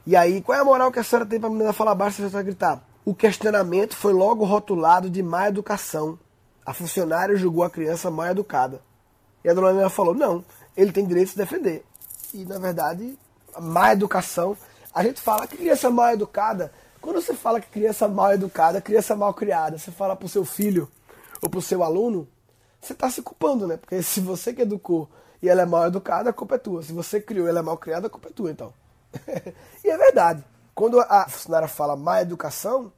E 0.07 0.17
aí, 0.17 0.41
qual 0.41 0.57
é 0.57 0.61
a 0.61 0.65
moral 0.65 0.91
que 0.91 0.99
a 0.99 1.05
senhora 1.05 1.27
tem 1.27 1.39
para 1.39 1.51
me 1.51 1.73
falar 1.73 1.95
baixo 1.95 2.17
se 2.17 2.23
a 2.23 2.29
senhora 2.29 2.45
gritar? 2.45 2.83
O 3.05 3.15
questionamento 3.15 3.95
foi 3.95 4.13
logo 4.13 4.45
rotulado 4.45 5.11
de 5.11 5.23
má 5.23 5.49
educação. 5.49 6.19
A 6.65 6.73
funcionária 6.73 7.37
julgou 7.37 7.63
a 7.63 7.71
criança 7.71 8.11
mal 8.11 8.27
educada. 8.27 8.81
E 9.45 9.49
a 9.49 9.55
dona 9.55 9.71
Helena 9.71 9.91
falou: 9.91 10.15
não, 10.15 10.45
ele 10.77 10.93
tem 10.93 11.07
direito 11.07 11.27
de 11.29 11.33
se 11.33 11.39
defender. 11.39 11.85
E 12.35 12.45
na 12.45 12.59
verdade, 12.59 13.19
a 13.55 13.61
má 13.61 13.93
educação. 13.93 14.57
A 14.95 15.03
gente 15.03 15.21
fala 15.21 15.47
que 15.47 15.57
criança 15.57 15.91
mal 15.91 16.11
educada 16.11 16.73
quando 17.07 17.23
você 17.23 17.35
fala 17.35 17.61
que 17.61 17.69
criança 17.69 18.09
mal 18.09 18.33
educada, 18.33 18.81
criança 18.81 19.15
mal 19.15 19.33
criada, 19.33 19.79
você 19.79 19.93
fala 19.93 20.17
pro 20.17 20.29
seu 20.29 20.45
filho 20.45 20.91
ou 21.41 21.49
pro 21.49 21.63
seu 21.63 21.85
aluno, 21.85 22.27
você 22.81 22.95
está 22.95 23.09
se 23.09 23.23
culpando, 23.23 23.65
né? 23.65 23.77
Porque 23.77 24.03
se 24.03 24.21
você 24.21 24.53
que 24.53 24.63
educou 24.63 25.09
e 25.41 25.49
ela 25.49 25.63
é 25.63 25.65
mal 25.65 25.87
educada, 25.87 26.31
a 26.31 26.33
culpa 26.33 26.57
é 26.57 26.59
tua. 26.59 26.83
Se 26.83 26.93
você 26.93 27.21
criou 27.21 27.47
e 27.47 27.51
ela 27.51 27.61
é 27.61 27.63
mal 27.63 27.79
criada, 27.79 28.09
a 28.09 28.11
culpa 28.11 28.29
é 28.29 28.33
tua, 28.33 28.51
então. 28.51 28.75
e 29.85 29.89
é 29.89 29.97
verdade. 29.97 30.45
Quando 30.75 30.99
a 31.01 31.29
funcionária 31.29 31.69
fala 31.69 31.95
má 31.95 32.21
educação, 32.21 32.93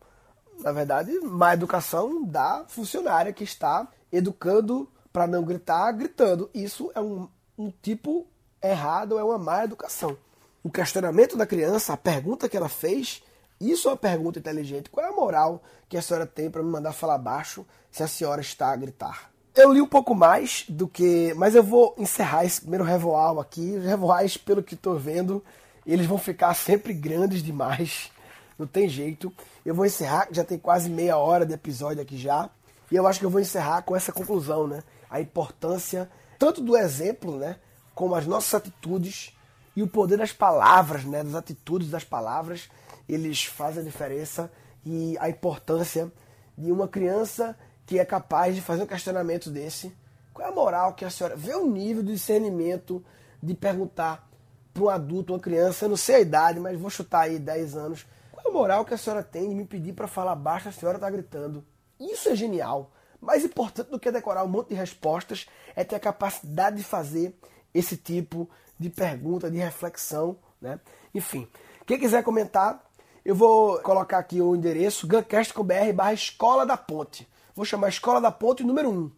na 0.61 0.73
verdade, 0.73 1.13
má 1.21 1.53
educação 1.53 2.25
da 2.25 2.65
funcionária 2.67 3.31
que 3.31 3.45
está 3.45 3.87
educando 4.11 4.89
para 5.13 5.27
não 5.27 5.45
gritar, 5.45 5.93
gritando. 5.93 6.49
Isso 6.55 6.91
é 6.95 7.01
um, 7.01 7.29
um 7.59 7.73
tipo 7.83 8.27
errado, 8.63 9.19
é 9.19 9.25
uma 9.25 9.37
má 9.37 9.65
educação. 9.65 10.17
O 10.63 10.71
questionamento 10.71 11.37
da 11.37 11.47
criança, 11.47 11.93
a 11.93 11.97
pergunta 11.97 12.49
que 12.49 12.57
ela 12.57 12.69
fez, 12.69 13.23
isso 13.61 13.89
é 13.89 13.91
uma 13.91 13.97
pergunta 13.97 14.39
inteligente. 14.39 14.89
Qual 14.89 15.05
é 15.05 15.09
a 15.09 15.13
moral 15.13 15.63
que 15.89 15.97
a 15.97 16.03
senhora 16.03 16.27
tem 16.27 16.51
para 16.51 16.63
me 16.63 16.71
mandar 16.71 16.93
falar 16.93 17.19
baixo 17.19 17.67
se 17.91 18.03
a 18.03 18.09
senhora 18.09 18.41
está 18.41 18.73
a 18.73 18.77
gritar? 18.77 19.31
Eu 19.55 19.73
li 19.73 19.81
um 19.81 19.89
pouco 19.89 20.15
mais 20.15 20.65
do 20.69 20.87
que. 20.87 21.35
Mas 21.35 21.57
eu 21.57 21.65
vou 21.65 21.95
encerrar 21.99 22.45
esse 22.45 22.61
primeiro 22.61 22.85
revoal 22.85 23.41
aqui. 23.41 23.77
Os 23.77 23.85
revoais, 23.85 24.37
pelo 24.37 24.63
que 24.63 24.75
estou 24.75 24.97
vendo, 24.97 25.45
eles 25.85 26.07
vão 26.07 26.19
ficar 26.19 26.55
sempre 26.55 26.93
grandes 26.93 27.43
demais. 27.43 28.13
Não 28.57 28.67
tem 28.67 28.89
jeito. 28.89 29.33
Eu 29.67 29.75
vou 29.75 29.85
encerrar, 29.85 30.29
já 30.31 30.45
tem 30.45 30.59
quase 30.59 30.89
meia 30.89 31.17
hora 31.17 31.45
de 31.45 31.55
episódio 31.55 32.03
aqui 32.03 32.17
já. 32.17 32.49
E 32.91 32.95
eu 32.95 33.07
acho 33.07 33.19
que 33.19 33.27
eu 33.27 33.31
vou 33.31 33.41
encerrar 33.41 33.83
com 33.83 33.97
essa 33.97 34.13
conclusão, 34.13 34.69
né? 34.69 34.83
A 35.11 35.21
importância 35.21 36.09
tanto 36.39 36.63
do 36.63 36.77
exemplo, 36.77 37.37
né? 37.37 37.57
Como 37.95 38.15
as 38.15 38.27
nossas 38.27 38.55
atitudes 38.55 39.37
e 39.75 39.83
o 39.83 39.89
poder 39.89 40.19
das 40.19 40.33
palavras, 40.33 41.05
né? 41.05 41.25
Das 41.25 41.35
atitudes 41.35 41.91
das 41.91 42.05
palavras 42.05 42.69
eles 43.09 43.45
fazem 43.45 43.83
a 43.83 43.85
diferença 43.85 44.53
e 44.85 45.17
a 45.19 45.29
importância 45.29 46.13
de 46.57 46.71
uma 46.71 46.87
criança 46.87 47.57
que 47.87 47.99
é 47.99 48.05
capaz 48.05 48.55
de 48.55 48.61
fazer 48.61 48.83
um 48.83 48.87
questionamento 48.87 49.51
desse. 49.51 49.93
Qual 50.35 50.47
é 50.47 50.51
a 50.51 50.55
moral 50.55 50.93
que 50.93 51.05
a 51.05 51.11
senhora 51.11 51.35
vê 51.35 51.55
o 51.55 51.67
nível 51.67 52.03
de 52.03 52.13
discernimento 52.13 53.03
de 53.43 53.55
perguntar 53.55 54.29
para 54.75 54.83
um 54.83 54.89
adulto, 54.89 55.33
uma 55.33 55.41
criança, 55.41 55.87
eu 55.87 55.89
não 55.89 55.97
sei 55.97 56.17
a 56.17 56.21
idade, 56.21 56.61
mas 56.61 56.79
vou 56.79 56.91
chutar 56.91 57.23
aí 57.23 57.39
10 57.39 57.77
anos. 57.77 58.07
Qual 58.31 58.45
é 58.45 58.49
a 58.49 58.53
moral 58.53 58.85
que 58.85 58.95
a 58.95 58.99
senhora 58.99 59.23
tem 59.23 59.49
de 59.49 59.55
me 59.55 59.65
pedir 59.65 59.95
para 59.95 60.07
falar 60.07 60.35
baixo, 60.35 60.69
a 60.69 60.73
senhora 60.73 60.99
está 60.99 61.11
gritando? 61.11 61.65
Isso 61.99 62.29
é 62.29 62.37
genial. 62.37 62.93
Mais 63.21 63.45
importante 63.45 63.91
do 63.91 63.99
que 63.99 64.11
decorar 64.11 64.45
um 64.45 64.49
monte 64.49 64.69
de 64.69 64.75
respostas 64.75 65.47
é 65.75 65.85
ter 65.85 65.97
a 65.97 66.01
capacidade 66.01 66.77
de 66.77 66.85
fazer 66.85 67.37
esse 67.75 67.97
tipo 67.97 68.49
de 68.79 68.89
pergunta, 68.89 69.51
de 69.51 69.59
reflexão, 69.59 70.39
né? 70.61 70.81
Enfim, 71.15 71.49
quem 71.87 71.99
quiser 71.99 72.23
comentar, 72.23 72.85
eu 73.25 73.35
vou 73.35 73.79
colocar 73.81 74.19
aqui 74.19 74.41
o 74.41 74.55
endereço 74.55 75.07
guncast.br 75.07 75.93
barra 75.95 76.13
Escola 76.13 76.65
da 76.65 76.77
Ponte. 76.77 77.29
Vou 77.55 77.65
chamar 77.65 77.89
Escola 77.89 78.21
da 78.21 78.31
Ponte 78.31 78.63
número 78.63 78.91
1, 78.91 79.11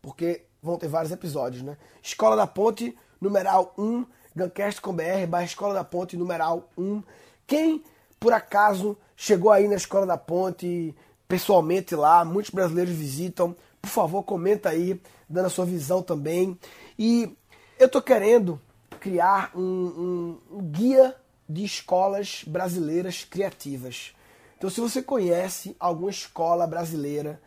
porque 0.00 0.44
vão 0.62 0.78
ter 0.78 0.88
vários 0.88 1.12
episódios, 1.12 1.62
né? 1.62 1.76
Escola 2.02 2.36
da 2.36 2.46
Ponte, 2.46 2.96
numeral 3.20 3.74
1, 3.76 4.06
guncast.br 4.36 5.26
barra 5.28 5.44
Escola 5.44 5.74
da 5.74 5.84
Ponte, 5.84 6.16
numeral 6.16 6.70
1. 6.78 7.02
Quem, 7.46 7.82
por 8.20 8.32
acaso, 8.32 8.96
chegou 9.16 9.50
aí 9.50 9.66
na 9.66 9.74
Escola 9.74 10.06
da 10.06 10.16
Ponte, 10.16 10.94
pessoalmente 11.28 11.94
lá, 11.94 12.24
muitos 12.24 12.50
brasileiros 12.50 12.94
visitam, 12.94 13.54
por 13.80 13.90
favor, 13.90 14.22
comenta 14.22 14.70
aí, 14.70 15.00
dando 15.28 15.46
a 15.46 15.50
sua 15.50 15.66
visão 15.66 16.02
também. 16.02 16.58
E 16.98 17.30
eu 17.78 17.88
tô 17.88 18.00
querendo 18.00 18.60
criar 18.98 19.52
um, 19.54 19.60
um, 19.60 20.38
um 20.56 20.62
guia 20.62 21.14
de 21.48 21.64
escolas 21.64 22.42
brasileiras 22.46 23.24
criativas. 23.24 24.14
Então, 24.56 24.68
se 24.68 24.80
você 24.80 25.00
conhece 25.02 25.76
alguma 25.78 26.10
escola 26.10 26.66
brasileira 26.66 27.40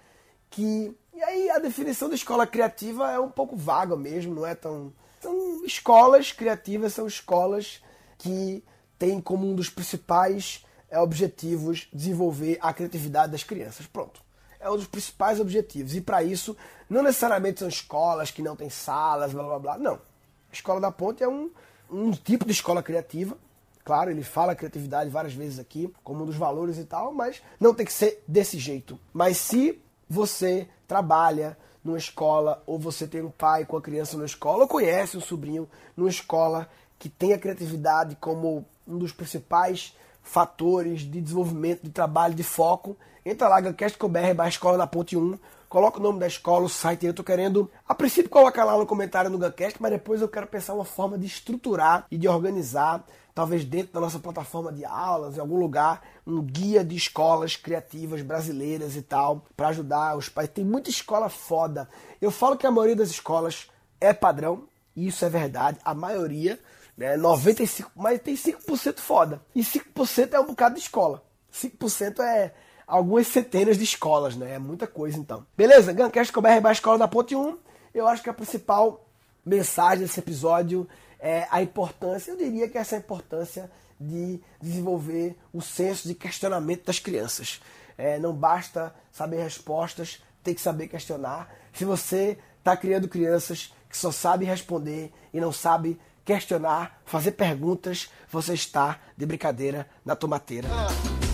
que. 0.50 0.96
E 1.13 1.22
aí, 1.22 1.50
a 1.50 1.60
definição 1.60 2.08
de 2.08 2.15
escola 2.15 2.48
criativa 2.48 3.12
é 3.12 3.20
um 3.20 3.30
pouco 3.30 3.56
vaga 3.56 3.98
mesmo, 3.98 4.34
não 4.34 4.46
é 4.46 4.56
tão. 4.56 4.94
São 5.20 5.63
escolas 5.65 6.32
criativas, 6.32 6.94
são 6.94 7.06
escolas 7.06 7.84
que 8.17 8.63
têm 8.98 9.20
como 9.20 9.48
um 9.48 9.54
dos 9.54 9.70
principais 9.70 10.65
é, 10.91 10.99
objetivos 10.99 11.88
desenvolver 11.91 12.60
a 12.62 12.71
criatividade 12.71 13.32
das 13.32 13.43
crianças. 13.43 13.88
Pronto. 13.88 14.21
É 14.60 14.69
um 14.69 14.75
dos 14.75 14.86
principais 14.86 15.39
objetivos. 15.39 15.95
E 15.95 16.01
para 16.01 16.21
isso, 16.21 16.56
não 16.88 17.01
necessariamente 17.01 17.60
são 17.60 17.67
escolas 17.67 18.30
que 18.30 18.43
não 18.43 18.56
têm 18.56 18.69
salas, 18.69 19.34
blá 19.34 19.41
blá 19.41 19.58
blá. 19.58 19.77
Não. 19.80 19.95
A 19.95 20.54
Escola 20.54 20.80
da 20.80 20.91
Ponte 20.91 21.23
é 21.23 21.27
um, 21.27 21.49
um 21.89 22.12
tipo 22.12 22.45
de 22.45 22.51
escola 22.51 22.84
criativa 22.84 23.36
Claro, 23.84 24.12
ele 24.12 24.23
fala 24.23 24.56
criatividade 24.56 25.10
várias 25.10 25.34
vezes 25.34 25.60
aqui, 25.60 25.91
como 26.04 26.23
um 26.23 26.25
dos 26.25 26.36
valores 26.36 26.77
e 26.77 26.86
tal, 26.86 27.13
mas 27.13 27.41
não 27.60 27.73
tem 27.73 27.86
que 27.86 27.93
ser 27.93 28.23
desse 28.27 28.60
jeito. 28.60 28.99
Mas 29.12 29.38
se 29.38 29.82
você 30.08 30.67
trabalha 30.88 31.58
numa 31.84 31.97
escola, 31.97 32.62
ou 32.67 32.77
você 32.77 33.08
tem 33.08 33.21
um 33.21 33.32
pai 33.32 33.65
com 33.65 33.75
a 33.75 33.82
criança 33.82 34.15
numa 34.15 34.25
escola, 34.25 34.63
ou 34.63 34.67
conhece 34.67 35.17
um 35.17 35.21
sobrinho 35.21 35.67
numa 35.97 36.10
escola 36.10 36.69
que 36.99 37.10
tem 37.10 37.34
a 37.34 37.39
criatividade 37.39 38.15
como 38.17 38.65
um 38.88 38.97
dos 38.97 39.12
principais 39.12 39.95
fatores 40.21 41.01
de 41.01 41.21
desenvolvimento, 41.21 41.84
de 41.84 41.89
trabalho, 41.89 42.34
de 42.34 42.43
foco, 42.43 42.97
entra 43.25 43.47
lá, 43.47 43.60
gancast.com.br, 43.60 44.34
barra 44.36 44.49
escola 44.49 44.77
da 44.77 44.88
ponte 44.88 45.17
1, 45.17 45.38
coloca 45.69 45.99
o 45.99 46.03
nome 46.03 46.19
da 46.19 46.27
escola, 46.27 46.65
o 46.65 46.69
site, 46.69 47.05
eu 47.05 47.13
tô 47.13 47.23
querendo, 47.23 47.69
a 47.88 47.95
princípio 47.95 48.29
colocar 48.29 48.65
lá 48.65 48.77
no 48.77 48.86
comentário 48.86 49.29
no 49.29 49.38
Gancast, 49.38 49.81
mas 49.81 49.91
depois 49.91 50.21
eu 50.21 50.27
quero 50.27 50.45
pensar 50.47 50.73
uma 50.73 50.84
forma 50.84 51.17
de 51.17 51.25
estruturar 51.25 52.05
e 52.12 52.17
de 52.17 52.27
organizar 52.27 53.05
talvez 53.34 53.63
dentro 53.63 53.93
da 53.93 54.01
nossa 54.01 54.19
plataforma 54.19 54.71
de 54.71 54.84
aulas, 54.84 55.38
em 55.38 55.39
algum 55.39 55.57
lugar, 55.57 56.01
um 56.27 56.41
guia 56.41 56.84
de 56.84 56.95
escolas 56.95 57.55
criativas 57.55 58.21
brasileiras 58.21 58.95
e 58.95 59.01
tal, 59.01 59.45
para 59.55 59.69
ajudar 59.69 60.17
os 60.17 60.27
pais. 60.27 60.49
Tem 60.49 60.65
muita 60.65 60.89
escola 60.89 61.29
foda. 61.29 61.88
Eu 62.21 62.31
falo 62.31 62.57
que 62.57 62.67
a 62.67 62.71
maioria 62.71 62.95
das 62.95 63.10
escolas 63.10 63.69
é 63.99 64.13
padrão, 64.13 64.63
e 64.93 65.07
isso 65.07 65.23
é 65.23 65.29
verdade, 65.29 65.79
a 65.86 65.93
maioria, 65.93 66.60
Né? 67.02 67.18
95, 67.18 67.92
mas 67.96 68.22
tem 68.22 68.36
5% 68.36 69.00
foda. 69.00 69.42
E 69.56 69.62
5% 69.62 70.34
é 70.34 70.40
um 70.40 70.46
bocado 70.46 70.76
de 70.76 70.82
escola. 70.82 71.24
5% 71.52 72.20
é 72.20 72.54
algumas 72.86 73.26
centenas 73.26 73.76
de 73.76 73.84
escolas, 73.84 74.36
né? 74.36 74.54
É 74.54 74.60
muita 74.60 74.86
coisa 74.86 75.18
então. 75.18 75.44
Beleza? 75.58 75.94
Guncast 75.94 76.32
com 76.32 76.42
BR 76.42 76.72
Escola 76.72 77.00
da 77.00 77.08
Ponte 77.08 77.36
1. 77.36 77.58
Eu 77.92 78.08
acho 78.08 78.22
que 78.22 78.30
a 78.30 78.34
principal 78.34 79.04
mensagem 79.44 80.06
desse 80.06 80.20
episódio 80.20 80.88
é 81.20 81.48
a 81.50 81.60
importância, 81.64 82.32
eu 82.32 82.38
diria 82.38 82.70
que 82.70 82.78
essa 82.78 82.96
é 82.96 82.98
a 82.98 83.02
importância 83.02 83.72
de 84.00 84.40
desenvolver 84.62 85.36
o 85.52 85.62
senso 85.62 86.08
de 86.08 86.14
questionamento 86.14 86.86
das 86.86 87.00
crianças. 87.00 87.62
É, 87.98 88.20
não 88.20 88.34
basta 88.34 88.94
saber 89.12 89.42
respostas, 89.42 90.22
tem 90.44 90.54
que 90.54 90.62
saber 90.62 90.88
questionar. 90.88 91.52
Se 91.74 91.84
você 91.84 92.38
está 92.60 92.78
criando 92.78 93.08
crianças 93.08 93.74
que 93.90 93.98
só 93.98 94.12
sabem 94.12 94.48
responder 94.48 95.12
e 95.34 95.40
não 95.40 95.52
sabe 95.52 96.00
questionar, 96.23 97.01
fazer 97.05 97.31
perguntas, 97.31 98.10
você 98.29 98.53
está 98.53 98.99
de 99.17 99.25
brincadeira 99.25 99.88
na 100.05 100.15
tomateira. 100.15 100.69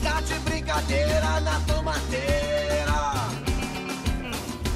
Tá 0.04 0.22
de 0.22 0.40
brincadeira 0.40 1.40
na 1.42 1.60
tomateira. 1.62 2.94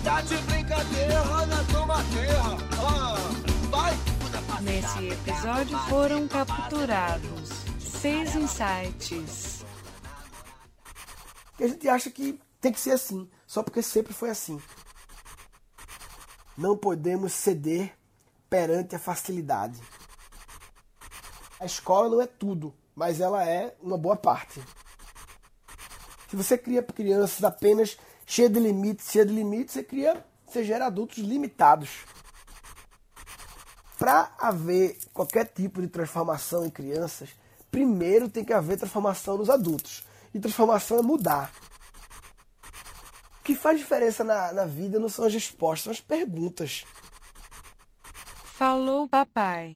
Tá 0.04 0.22
de 0.22 0.38
brincadeira 0.38 1.46
na 1.46 1.64
tomateira. 1.72 2.44
Vai. 3.70 3.94
Nesse 4.62 5.10
episódio 5.10 5.78
foram 5.90 6.28
capturados 6.28 7.50
seis 8.02 8.36
insights. 8.36 9.64
A 11.60 11.68
gente 11.68 11.88
acha 11.88 12.10
que 12.10 12.40
tem 12.60 12.72
que 12.72 12.80
ser 12.80 12.92
assim, 12.92 13.30
só 13.46 13.62
porque 13.62 13.84
sempre 13.84 14.14
foi 14.14 14.32
assim. 14.32 14.60
Não 16.58 16.76
podemos 16.76 17.34
ceder 17.34 17.96
perante 18.50 18.96
a 18.96 19.00
facilidade. 19.00 19.80
A 21.62 21.66
escola 21.68 22.10
não 22.10 22.20
é 22.20 22.26
tudo, 22.26 22.74
mas 22.96 23.22
ela 23.22 23.48
é 23.48 23.76
uma 23.80 23.96
boa 23.96 24.16
parte. 24.16 24.60
Se 26.28 26.36
você 26.36 26.58
cria 26.58 26.82
crianças 26.82 27.44
apenas 27.44 28.00
cheias 28.26 28.52
de 28.52 28.60
limites, 28.60 29.12
cheias 29.12 29.28
de 29.28 29.34
limites, 29.36 29.76
você 29.76 29.84
cria, 29.84 30.26
você 30.44 30.64
gera 30.64 30.88
adultos 30.88 31.20
limitados. 31.20 32.00
Para 34.00 34.34
haver 34.40 34.98
qualquer 35.14 35.46
tipo 35.46 35.84
de 35.84 35.88
transformação 35.88 36.66
em 36.66 36.72
crianças, 36.72 37.30
primeiro 37.70 38.28
tem 38.28 38.44
que 38.44 38.54
haver 38.54 38.80
transformação 38.80 39.38
nos 39.38 39.48
adultos. 39.48 40.04
E 40.34 40.40
transformação 40.40 40.98
é 40.98 41.04
mudar. 41.04 41.54
O 43.40 43.44
que 43.44 43.54
faz 43.54 43.78
diferença 43.78 44.24
na, 44.24 44.52
na 44.52 44.66
vida 44.66 45.00
não 45.00 45.10
são 45.10 45.26
as 45.26 45.34
respostas, 45.36 45.84
são 45.84 45.92
as 45.92 46.02
perguntas. 46.02 46.86
Falou, 48.46 49.08
papai. 49.08 49.76